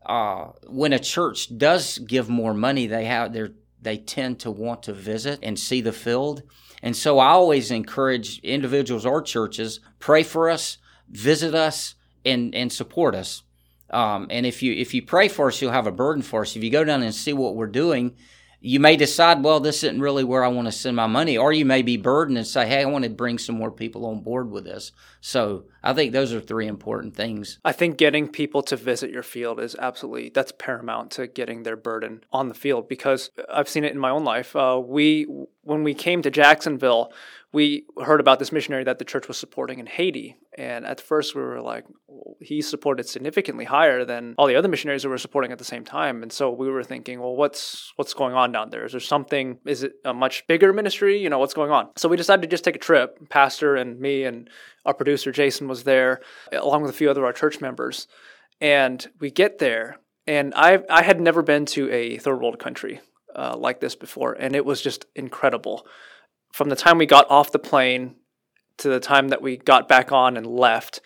uh, 0.04 0.46
when 0.68 0.92
a 0.92 0.98
church 0.98 1.56
does 1.56 1.98
give 1.98 2.28
more 2.28 2.54
money, 2.54 2.86
they 2.86 3.04
have 3.06 3.32
their 3.32 3.50
they 3.80 3.96
tend 3.96 4.40
to 4.40 4.50
want 4.50 4.82
to 4.84 4.92
visit 4.92 5.38
and 5.42 5.58
see 5.58 5.80
the 5.80 5.92
field. 5.92 6.42
And 6.82 6.96
so 6.96 7.18
I 7.18 7.28
always 7.28 7.70
encourage 7.70 8.38
individuals 8.40 9.06
or 9.06 9.22
churches 9.22 9.80
pray 9.98 10.22
for 10.22 10.50
us, 10.50 10.78
visit 11.08 11.54
us, 11.54 11.94
and 12.24 12.54
and 12.54 12.72
support 12.72 13.14
us. 13.14 13.42
Um, 13.90 14.26
and 14.30 14.44
if 14.44 14.62
you 14.62 14.72
if 14.72 14.94
you 14.94 15.02
pray 15.02 15.28
for 15.28 15.48
us, 15.48 15.62
you'll 15.62 15.72
have 15.72 15.86
a 15.86 15.92
burden 15.92 16.22
for 16.22 16.42
us. 16.42 16.56
If 16.56 16.64
you 16.64 16.70
go 16.70 16.84
down 16.84 17.02
and 17.02 17.14
see 17.14 17.32
what 17.32 17.54
we're 17.54 17.66
doing, 17.66 18.16
you 18.66 18.80
may 18.80 18.96
decide, 18.96 19.44
well, 19.44 19.60
this 19.60 19.84
isn't 19.84 20.00
really 20.00 20.24
where 20.24 20.42
I 20.42 20.48
want 20.48 20.66
to 20.66 20.72
send 20.72 20.96
my 20.96 21.06
money, 21.06 21.38
or 21.38 21.52
you 21.52 21.64
may 21.64 21.82
be 21.82 21.96
burdened 21.96 22.36
and 22.36 22.44
say, 22.44 22.66
hey, 22.66 22.82
I 22.82 22.86
want 22.86 23.04
to 23.04 23.10
bring 23.10 23.38
some 23.38 23.56
more 23.56 23.70
people 23.70 24.04
on 24.06 24.22
board 24.22 24.50
with 24.50 24.64
this. 24.64 24.90
So 25.20 25.66
I 25.84 25.92
think 25.92 26.12
those 26.12 26.32
are 26.32 26.40
three 26.40 26.66
important 26.66 27.14
things. 27.14 27.60
I 27.64 27.70
think 27.70 27.96
getting 27.96 28.26
people 28.26 28.62
to 28.64 28.74
visit 28.74 29.12
your 29.12 29.22
field 29.22 29.60
is 29.60 29.76
absolutely 29.78 30.30
that's 30.30 30.50
paramount 30.50 31.12
to 31.12 31.28
getting 31.28 31.62
their 31.62 31.76
burden 31.76 32.24
on 32.32 32.48
the 32.48 32.54
field 32.54 32.88
because 32.88 33.30
I've 33.48 33.68
seen 33.68 33.84
it 33.84 33.92
in 33.92 34.00
my 34.00 34.10
own 34.10 34.24
life. 34.24 34.56
Uh, 34.56 34.82
we 34.84 35.28
when 35.62 35.84
we 35.84 35.94
came 35.94 36.22
to 36.22 36.30
Jacksonville, 36.30 37.12
we 37.52 37.86
heard 38.04 38.20
about 38.20 38.40
this 38.40 38.52
missionary 38.52 38.82
that 38.84 38.98
the 38.98 39.04
church 39.04 39.28
was 39.28 39.36
supporting 39.36 39.78
in 39.78 39.86
Haiti. 39.86 40.38
And 40.58 40.84
at 40.84 41.00
first 41.00 41.36
we 41.36 41.42
were 41.42 41.60
like, 41.60 41.84
he 42.40 42.62
supported 42.62 43.08
significantly 43.08 43.64
higher 43.64 44.04
than 44.04 44.34
all 44.38 44.46
the 44.46 44.56
other 44.56 44.68
missionaries 44.68 45.02
that 45.02 45.08
were 45.08 45.18
supporting 45.18 45.52
at 45.52 45.58
the 45.58 45.64
same 45.64 45.84
time. 45.84 46.22
And 46.22 46.32
so 46.32 46.50
we 46.50 46.70
were 46.70 46.82
thinking, 46.82 47.20
well, 47.20 47.36
what's 47.36 47.92
what's 47.96 48.14
going 48.14 48.34
on 48.34 48.52
down 48.52 48.70
there? 48.70 48.84
Is 48.84 48.92
there 48.92 49.00
something? 49.00 49.58
Is 49.64 49.82
it 49.82 49.94
a 50.04 50.14
much 50.14 50.46
bigger 50.46 50.72
ministry? 50.72 51.18
You 51.20 51.30
know, 51.30 51.38
what's 51.38 51.54
going 51.54 51.70
on? 51.70 51.88
So 51.96 52.08
we 52.08 52.16
decided 52.16 52.42
to 52.42 52.48
just 52.48 52.64
take 52.64 52.76
a 52.76 52.80
trip. 52.80 53.28
Pastor 53.28 53.76
and 53.76 53.98
me 54.00 54.24
and 54.24 54.50
our 54.84 54.94
producer 54.94 55.32
Jason 55.32 55.68
was 55.68 55.84
there, 55.84 56.20
along 56.52 56.82
with 56.82 56.90
a 56.90 56.94
few 56.94 57.10
other 57.10 57.24
our 57.24 57.32
church 57.32 57.60
members. 57.60 58.06
And 58.60 59.06
we 59.20 59.30
get 59.30 59.58
there, 59.58 59.98
and 60.26 60.54
I 60.54 60.82
I 60.88 61.02
had 61.02 61.20
never 61.20 61.42
been 61.42 61.66
to 61.66 61.90
a 61.90 62.18
third 62.18 62.40
world 62.40 62.58
country 62.58 63.00
uh, 63.34 63.56
like 63.56 63.80
this 63.80 63.94
before, 63.94 64.32
and 64.32 64.56
it 64.56 64.64
was 64.64 64.80
just 64.80 65.06
incredible 65.14 65.86
from 66.52 66.70
the 66.70 66.76
time 66.76 66.96
we 66.96 67.04
got 67.04 67.30
off 67.30 67.52
the 67.52 67.58
plane 67.58 68.14
to 68.78 68.88
the 68.88 69.00
time 69.00 69.28
that 69.28 69.42
we 69.42 69.58
got 69.58 69.88
back 69.88 70.12
on 70.12 70.36
and 70.36 70.46
left, 70.46 71.00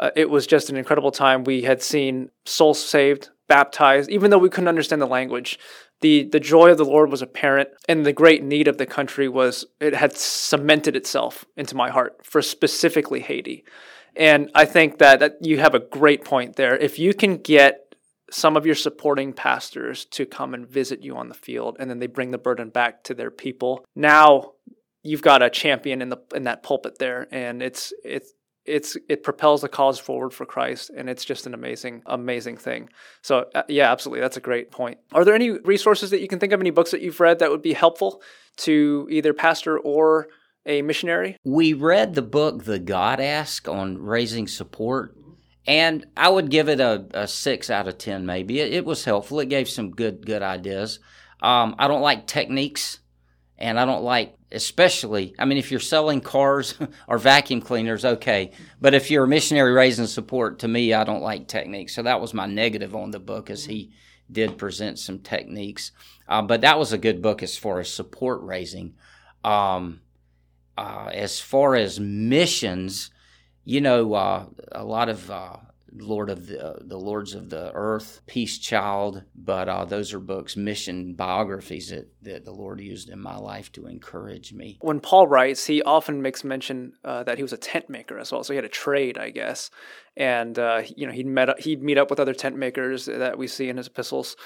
uh, 0.00 0.10
it 0.16 0.28
was 0.28 0.46
just 0.46 0.70
an 0.70 0.76
incredible 0.76 1.12
time. 1.12 1.44
We 1.44 1.62
had 1.62 1.82
seen 1.82 2.30
souls 2.46 2.82
saved, 2.82 3.28
baptized, 3.48 4.10
even 4.10 4.30
though 4.30 4.38
we 4.38 4.48
couldn't 4.48 4.68
understand 4.68 5.00
the 5.00 5.06
language. 5.06 5.58
The, 6.00 6.24
the 6.24 6.40
joy 6.40 6.70
of 6.70 6.78
the 6.78 6.84
Lord 6.86 7.10
was 7.10 7.20
apparent, 7.20 7.68
and 7.86 8.06
the 8.06 8.12
great 8.12 8.42
need 8.42 8.66
of 8.66 8.78
the 8.78 8.86
country 8.86 9.28
was, 9.28 9.66
it 9.80 9.94
had 9.94 10.16
cemented 10.16 10.96
itself 10.96 11.44
into 11.56 11.76
my 11.76 11.90
heart 11.90 12.24
for 12.24 12.40
specifically 12.40 13.20
Haiti. 13.20 13.64
And 14.16 14.50
I 14.54 14.64
think 14.64 14.98
that, 14.98 15.20
that 15.20 15.36
you 15.42 15.58
have 15.58 15.74
a 15.74 15.80
great 15.80 16.24
point 16.24 16.56
there. 16.56 16.76
If 16.76 16.98
you 16.98 17.12
can 17.12 17.36
get 17.36 17.94
some 18.30 18.56
of 18.56 18.64
your 18.64 18.74
supporting 18.74 19.34
pastors 19.34 20.06
to 20.06 20.24
come 20.24 20.54
and 20.54 20.66
visit 20.66 21.02
you 21.02 21.16
on 21.16 21.28
the 21.28 21.34
field, 21.34 21.76
and 21.78 21.90
then 21.90 21.98
they 21.98 22.06
bring 22.06 22.30
the 22.30 22.38
burden 22.38 22.70
back 22.70 23.04
to 23.04 23.14
their 23.14 23.30
people, 23.30 23.84
now 23.94 24.52
you've 25.02 25.22
got 25.22 25.42
a 25.42 25.50
champion 25.50 26.00
in 26.00 26.08
the 26.08 26.18
in 26.34 26.44
that 26.44 26.62
pulpit 26.62 26.98
there, 26.98 27.26
and 27.30 27.62
it's 27.62 27.92
it's 28.04 28.32
it's 28.70 28.96
it 29.08 29.22
propels 29.22 29.60
the 29.60 29.68
cause 29.68 29.98
forward 29.98 30.32
for 30.32 30.46
Christ, 30.46 30.90
and 30.96 31.10
it's 31.10 31.24
just 31.24 31.46
an 31.46 31.54
amazing 31.54 32.02
amazing 32.06 32.56
thing. 32.56 32.88
So 33.22 33.46
uh, 33.54 33.64
yeah, 33.68 33.90
absolutely, 33.92 34.20
that's 34.20 34.36
a 34.36 34.40
great 34.40 34.70
point. 34.70 34.98
Are 35.12 35.24
there 35.24 35.34
any 35.34 35.50
resources 35.50 36.10
that 36.10 36.20
you 36.20 36.28
can 36.28 36.38
think 36.38 36.52
of, 36.52 36.60
any 36.60 36.70
books 36.70 36.92
that 36.92 37.02
you've 37.02 37.20
read 37.20 37.38
that 37.40 37.50
would 37.50 37.62
be 37.62 37.74
helpful 37.74 38.22
to 38.58 39.06
either 39.10 39.32
pastor 39.34 39.78
or 39.78 40.28
a 40.66 40.82
missionary? 40.82 41.36
We 41.44 41.72
read 41.72 42.14
the 42.14 42.22
book 42.22 42.64
The 42.64 42.78
God 42.78 43.20
Ask 43.20 43.68
on 43.68 43.98
raising 43.98 44.48
support. 44.48 45.16
And 45.66 46.06
I 46.16 46.30
would 46.30 46.50
give 46.50 46.70
it 46.70 46.80
a, 46.80 47.04
a 47.12 47.28
six 47.28 47.68
out 47.68 47.86
of 47.86 47.98
ten, 47.98 48.24
maybe. 48.24 48.60
It, 48.60 48.72
it 48.72 48.84
was 48.84 49.04
helpful. 49.04 49.40
It 49.40 49.50
gave 49.50 49.68
some 49.68 49.90
good 49.90 50.24
good 50.24 50.42
ideas. 50.42 51.00
Um, 51.42 51.76
I 51.78 51.86
don't 51.86 52.00
like 52.00 52.26
techniques 52.26 53.00
and 53.58 53.78
I 53.78 53.84
don't 53.84 54.02
like, 54.02 54.34
especially, 54.52 55.34
I 55.38 55.44
mean, 55.44 55.58
if 55.58 55.70
you're 55.70 55.80
selling 55.80 56.20
cars 56.20 56.74
or 57.08 57.18
vacuum 57.18 57.60
cleaners, 57.60 58.04
okay. 58.04 58.52
But 58.80 58.94
if 58.94 59.10
you're 59.10 59.24
a 59.24 59.28
missionary 59.28 59.72
raising 59.72 60.06
support, 60.06 60.60
to 60.60 60.68
me, 60.68 60.92
I 60.92 61.04
don't 61.04 61.22
like 61.22 61.48
techniques. 61.48 61.94
So 61.94 62.02
that 62.02 62.20
was 62.20 62.34
my 62.34 62.46
negative 62.46 62.94
on 62.94 63.10
the 63.10 63.20
book, 63.20 63.50
as 63.50 63.64
he 63.64 63.92
did 64.30 64.58
present 64.58 64.98
some 64.98 65.18
techniques. 65.18 65.92
Uh, 66.28 66.42
but 66.42 66.60
that 66.60 66.78
was 66.78 66.92
a 66.92 66.98
good 66.98 67.22
book 67.22 67.42
as 67.42 67.56
far 67.56 67.80
as 67.80 67.92
support 67.92 68.42
raising. 68.42 68.94
Um, 69.44 70.00
uh, 70.76 71.10
as 71.12 71.40
far 71.40 71.74
as 71.74 72.00
missions, 72.00 73.10
you 73.64 73.80
know, 73.80 74.14
uh, 74.14 74.46
a 74.72 74.84
lot 74.84 75.08
of 75.08 75.30
uh, 75.30 75.56
Lord 75.92 76.30
of 76.30 76.46
the 76.46 76.64
uh, 76.64 76.78
the 76.80 76.98
Lords 76.98 77.34
of 77.34 77.50
the 77.50 77.72
Earth, 77.74 78.20
Peace 78.26 78.58
Child, 78.58 79.24
but 79.34 79.68
uh, 79.68 79.84
those 79.84 80.12
are 80.12 80.20
books, 80.20 80.56
mission 80.56 81.14
biographies 81.14 81.90
that, 81.90 82.08
that 82.22 82.44
the 82.44 82.52
Lord 82.52 82.80
used 82.80 83.08
in 83.08 83.20
my 83.20 83.36
life 83.36 83.72
to 83.72 83.86
encourage 83.86 84.52
me. 84.52 84.78
When 84.80 85.00
Paul 85.00 85.26
writes, 85.26 85.66
he 85.66 85.82
often 85.82 86.22
makes 86.22 86.44
mention 86.44 86.92
uh, 87.04 87.24
that 87.24 87.36
he 87.36 87.42
was 87.42 87.52
a 87.52 87.56
tent 87.56 87.88
maker 87.88 88.18
as 88.18 88.32
well, 88.32 88.44
so 88.44 88.52
he 88.52 88.56
had 88.56 88.64
a 88.64 88.68
trade, 88.68 89.18
I 89.18 89.30
guess, 89.30 89.70
and 90.16 90.58
uh, 90.58 90.82
you 90.96 91.06
know 91.06 91.12
he'd 91.12 91.26
met 91.26 91.60
he'd 91.60 91.82
meet 91.82 91.98
up 91.98 92.10
with 92.10 92.20
other 92.20 92.34
tent 92.34 92.56
makers 92.56 93.06
that 93.06 93.38
we 93.38 93.46
see 93.46 93.68
in 93.68 93.76
his 93.76 93.86
epistles. 93.86 94.36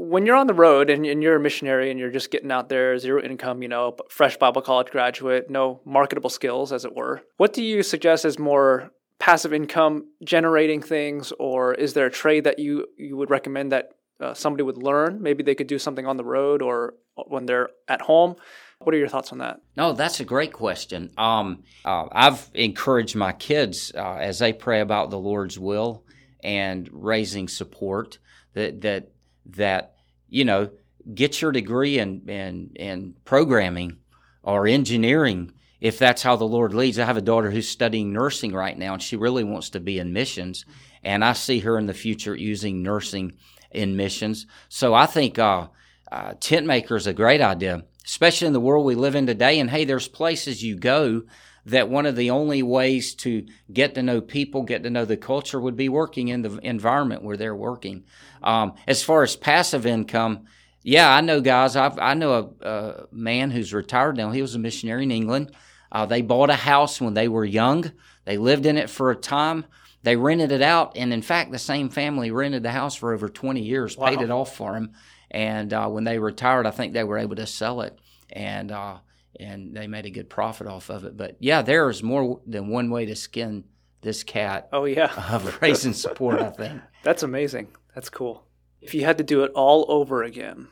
When 0.00 0.26
you're 0.26 0.36
on 0.36 0.46
the 0.46 0.54
road 0.54 0.90
and, 0.90 1.04
and 1.04 1.24
you're 1.24 1.34
a 1.34 1.40
missionary 1.40 1.90
and 1.90 1.98
you're 1.98 2.12
just 2.12 2.30
getting 2.30 2.52
out 2.52 2.68
there, 2.68 2.96
zero 2.98 3.20
income, 3.20 3.62
you 3.62 3.68
know, 3.68 3.96
fresh 4.08 4.36
Bible 4.36 4.62
college 4.62 4.92
graduate, 4.92 5.50
no 5.50 5.80
marketable 5.84 6.30
skills, 6.30 6.72
as 6.72 6.84
it 6.84 6.94
were, 6.94 7.22
what 7.36 7.52
do 7.52 7.64
you 7.64 7.82
suggest 7.82 8.24
as 8.24 8.38
more 8.38 8.92
passive 9.18 9.52
income 9.52 10.06
generating 10.24 10.80
things, 10.80 11.32
or 11.38 11.74
is 11.74 11.94
there 11.94 12.06
a 12.06 12.10
trade 12.10 12.44
that 12.44 12.58
you 12.58 12.86
you 12.96 13.16
would 13.16 13.30
recommend 13.30 13.72
that 13.72 13.90
uh, 14.20 14.34
somebody 14.34 14.62
would 14.62 14.78
learn? 14.78 15.22
Maybe 15.22 15.42
they 15.42 15.54
could 15.54 15.66
do 15.66 15.78
something 15.78 16.06
on 16.06 16.16
the 16.16 16.24
road 16.24 16.62
or 16.62 16.94
when 17.26 17.46
they're 17.46 17.70
at 17.88 18.02
home. 18.02 18.36
What 18.80 18.94
are 18.94 18.98
your 18.98 19.08
thoughts 19.08 19.32
on 19.32 19.38
that? 19.38 19.60
No, 19.76 19.92
that's 19.92 20.20
a 20.20 20.24
great 20.24 20.52
question. 20.52 21.10
Um, 21.18 21.64
uh, 21.84 22.06
I've 22.12 22.48
encouraged 22.54 23.16
my 23.16 23.32
kids 23.32 23.90
uh, 23.94 24.14
as 24.14 24.38
they 24.38 24.52
pray 24.52 24.80
about 24.80 25.10
the 25.10 25.18
Lord's 25.18 25.58
will 25.58 26.04
and 26.44 26.88
raising 26.92 27.48
support 27.48 28.18
that 28.54 28.80
that 28.82 29.10
that 29.46 29.94
you 30.28 30.44
know 30.44 30.70
get 31.12 31.42
your 31.42 31.50
degree 31.52 31.98
in 31.98 32.28
in, 32.28 32.70
in 32.76 33.14
programming 33.24 33.98
or 34.42 34.66
engineering 34.66 35.52
if 35.80 35.98
that's 35.98 36.22
how 36.22 36.36
the 36.36 36.44
Lord 36.44 36.74
leads. 36.74 36.98
I 36.98 37.04
have 37.04 37.16
a 37.16 37.22
daughter 37.22 37.50
who's 37.50 37.68
studying 37.68 38.12
nursing 38.12 38.52
right 38.52 38.76
now, 38.76 38.94
and 38.94 39.02
she 39.02 39.16
really 39.16 39.44
wants 39.44 39.70
to 39.70 39.80
be 39.80 39.98
in 39.98 40.12
missions. 40.12 40.64
And 41.04 41.24
I 41.24 41.32
see 41.32 41.60
her 41.60 41.78
in 41.78 41.86
the 41.86 41.94
future 41.94 42.34
using 42.34 42.82
nursing 42.82 43.34
in 43.70 43.96
missions. 43.96 44.46
So 44.68 44.94
I 44.94 45.06
think 45.06 45.38
uh, 45.38 45.68
uh, 46.10 46.34
tent 46.40 46.66
maker 46.66 46.96
is 46.96 47.06
a 47.06 47.12
great 47.12 47.40
idea, 47.40 47.84
especially 48.04 48.46
in 48.46 48.52
the 48.52 48.60
world 48.60 48.84
we 48.84 48.94
live 48.94 49.14
in 49.14 49.26
today. 49.26 49.60
And 49.60 49.70
hey, 49.70 49.84
there's 49.84 50.08
places 50.08 50.62
you 50.62 50.76
go 50.76 51.22
that 51.66 51.88
one 51.88 52.06
of 52.06 52.16
the 52.16 52.30
only 52.30 52.62
ways 52.62 53.14
to 53.14 53.46
get 53.72 53.94
to 53.94 54.02
know 54.02 54.20
people, 54.20 54.62
get 54.62 54.82
to 54.82 54.90
know 54.90 55.04
the 55.04 55.16
culture, 55.16 55.60
would 55.60 55.76
be 55.76 55.88
working 55.88 56.28
in 56.28 56.42
the 56.42 56.58
environment 56.62 57.22
where 57.22 57.36
they're 57.36 57.54
working. 57.54 58.04
Um, 58.42 58.74
as 58.86 59.02
far 59.02 59.22
as 59.22 59.36
passive 59.36 59.84
income, 59.84 60.46
yeah, 60.82 61.12
I 61.12 61.20
know 61.20 61.40
guys. 61.40 61.76
I've, 61.76 61.98
i 61.98 62.14
know 62.14 62.54
a, 62.62 62.68
a, 62.68 63.06
man 63.12 63.50
who's 63.50 63.74
retired 63.74 64.16
now. 64.16 64.30
He 64.30 64.40
was 64.40 64.54
a 64.54 64.58
missionary 64.58 65.02
in 65.02 65.10
England. 65.10 65.52
Uh, 65.90 66.06
they 66.06 66.22
bought 66.22 66.50
a 66.50 66.54
house 66.54 67.00
when 67.00 67.14
they 67.14 67.28
were 67.28 67.44
young. 67.44 67.92
They 68.24 68.36
lived 68.36 68.66
in 68.66 68.76
it 68.76 68.90
for 68.90 69.10
a 69.10 69.16
time. 69.16 69.64
They 70.02 70.16
rented 70.16 70.52
it 70.52 70.62
out, 70.62 70.96
and 70.96 71.12
in 71.12 71.22
fact, 71.22 71.50
the 71.50 71.58
same 71.58 71.88
family 71.88 72.30
rented 72.30 72.62
the 72.62 72.70
house 72.70 72.94
for 72.94 73.12
over 73.12 73.28
20 73.28 73.60
years, 73.60 73.96
wow. 73.96 74.08
paid 74.08 74.20
it 74.20 74.30
off 74.30 74.54
for 74.54 74.72
them. 74.72 74.92
And 75.30 75.72
uh, 75.72 75.88
when 75.88 76.04
they 76.04 76.18
retired, 76.18 76.66
I 76.66 76.70
think 76.70 76.92
they 76.92 77.04
were 77.04 77.18
able 77.18 77.36
to 77.36 77.46
sell 77.46 77.80
it, 77.80 77.98
and 78.30 78.70
uh, 78.70 78.98
and 79.38 79.76
they 79.76 79.86
made 79.86 80.06
a 80.06 80.10
good 80.10 80.30
profit 80.30 80.66
off 80.66 80.88
of 80.88 81.04
it. 81.04 81.16
But 81.16 81.36
yeah, 81.40 81.62
there 81.62 81.90
is 81.90 82.02
more 82.02 82.40
than 82.46 82.68
one 82.68 82.90
way 82.90 83.06
to 83.06 83.16
skin 83.16 83.64
this 84.00 84.22
cat. 84.22 84.68
Oh 84.72 84.84
yeah, 84.84 85.12
of 85.30 85.60
raising 85.60 85.92
support. 85.92 86.40
I 86.40 86.50
think 86.50 86.80
that's 87.02 87.22
amazing. 87.22 87.68
That's 87.94 88.08
cool. 88.08 88.46
If 88.80 88.94
you 88.94 89.04
had 89.04 89.18
to 89.18 89.24
do 89.24 89.42
it 89.42 89.52
all 89.54 89.84
over 89.88 90.22
again, 90.22 90.68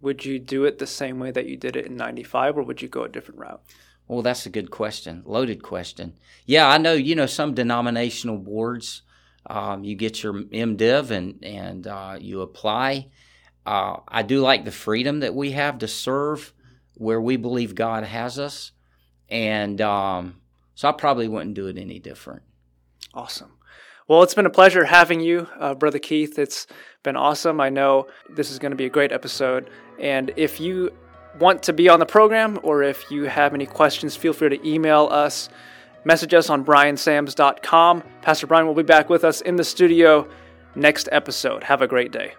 would 0.00 0.24
you 0.24 0.38
do 0.38 0.64
it 0.64 0.78
the 0.78 0.86
same 0.86 1.18
way 1.20 1.30
that 1.30 1.46
you 1.46 1.56
did 1.56 1.76
it 1.76 1.86
in 1.86 1.96
'95, 1.96 2.58
or 2.58 2.62
would 2.62 2.82
you 2.82 2.88
go 2.88 3.04
a 3.04 3.08
different 3.08 3.40
route? 3.40 3.62
Well, 4.08 4.22
that's 4.22 4.46
a 4.46 4.50
good 4.50 4.70
question, 4.70 5.22
loaded 5.24 5.62
question. 5.62 6.14
Yeah, 6.44 6.68
I 6.68 6.78
know. 6.78 6.92
You 6.92 7.14
know, 7.14 7.26
some 7.26 7.54
denominational 7.54 8.36
boards, 8.36 9.02
um, 9.46 9.82
you 9.84 9.94
get 9.94 10.22
your 10.22 10.34
MDiv 10.34 11.10
and 11.10 11.42
and 11.42 11.86
uh, 11.86 12.18
you 12.20 12.42
apply. 12.42 13.08
Uh, 13.64 13.96
I 14.06 14.22
do 14.22 14.40
like 14.40 14.64
the 14.64 14.70
freedom 14.70 15.20
that 15.20 15.34
we 15.34 15.52
have 15.52 15.78
to 15.78 15.88
serve 15.88 16.52
where 16.94 17.20
we 17.20 17.36
believe 17.36 17.74
God 17.74 18.04
has 18.04 18.38
us, 18.38 18.72
and 19.30 19.80
um, 19.80 20.40
so 20.74 20.88
I 20.88 20.92
probably 20.92 21.28
wouldn't 21.28 21.54
do 21.54 21.66
it 21.68 21.78
any 21.78 21.98
different. 21.98 22.42
Awesome. 23.14 23.52
Well, 24.06 24.22
it's 24.22 24.34
been 24.34 24.44
a 24.44 24.50
pleasure 24.50 24.84
having 24.84 25.20
you, 25.20 25.48
uh, 25.58 25.74
Brother 25.74 25.98
Keith. 25.98 26.38
It's 26.38 26.66
been 27.02 27.16
awesome. 27.16 27.58
I 27.58 27.70
know 27.70 28.06
this 28.28 28.50
is 28.50 28.58
going 28.58 28.72
to 28.72 28.76
be 28.76 28.84
a 28.84 28.90
great 28.90 29.12
episode. 29.12 29.70
And 29.98 30.30
if 30.36 30.60
you 30.60 30.90
want 31.38 31.62
to 31.64 31.72
be 31.72 31.88
on 31.88 31.98
the 31.98 32.06
program 32.06 32.58
or 32.62 32.82
if 32.82 33.10
you 33.10 33.24
have 33.24 33.54
any 33.54 33.66
questions, 33.66 34.16
feel 34.16 34.32
free 34.32 34.50
to 34.50 34.68
email 34.68 35.08
us. 35.10 35.48
Message 36.04 36.34
us 36.34 36.50
on 36.50 36.64
briansams.com. 36.64 38.02
Pastor 38.22 38.46
Brian 38.46 38.66
will 38.66 38.74
be 38.74 38.82
back 38.82 39.08
with 39.08 39.24
us 39.24 39.40
in 39.40 39.56
the 39.56 39.64
studio 39.64 40.28
next 40.74 41.08
episode. 41.12 41.64
Have 41.64 41.82
a 41.82 41.86
great 41.86 42.12
day. 42.12 42.34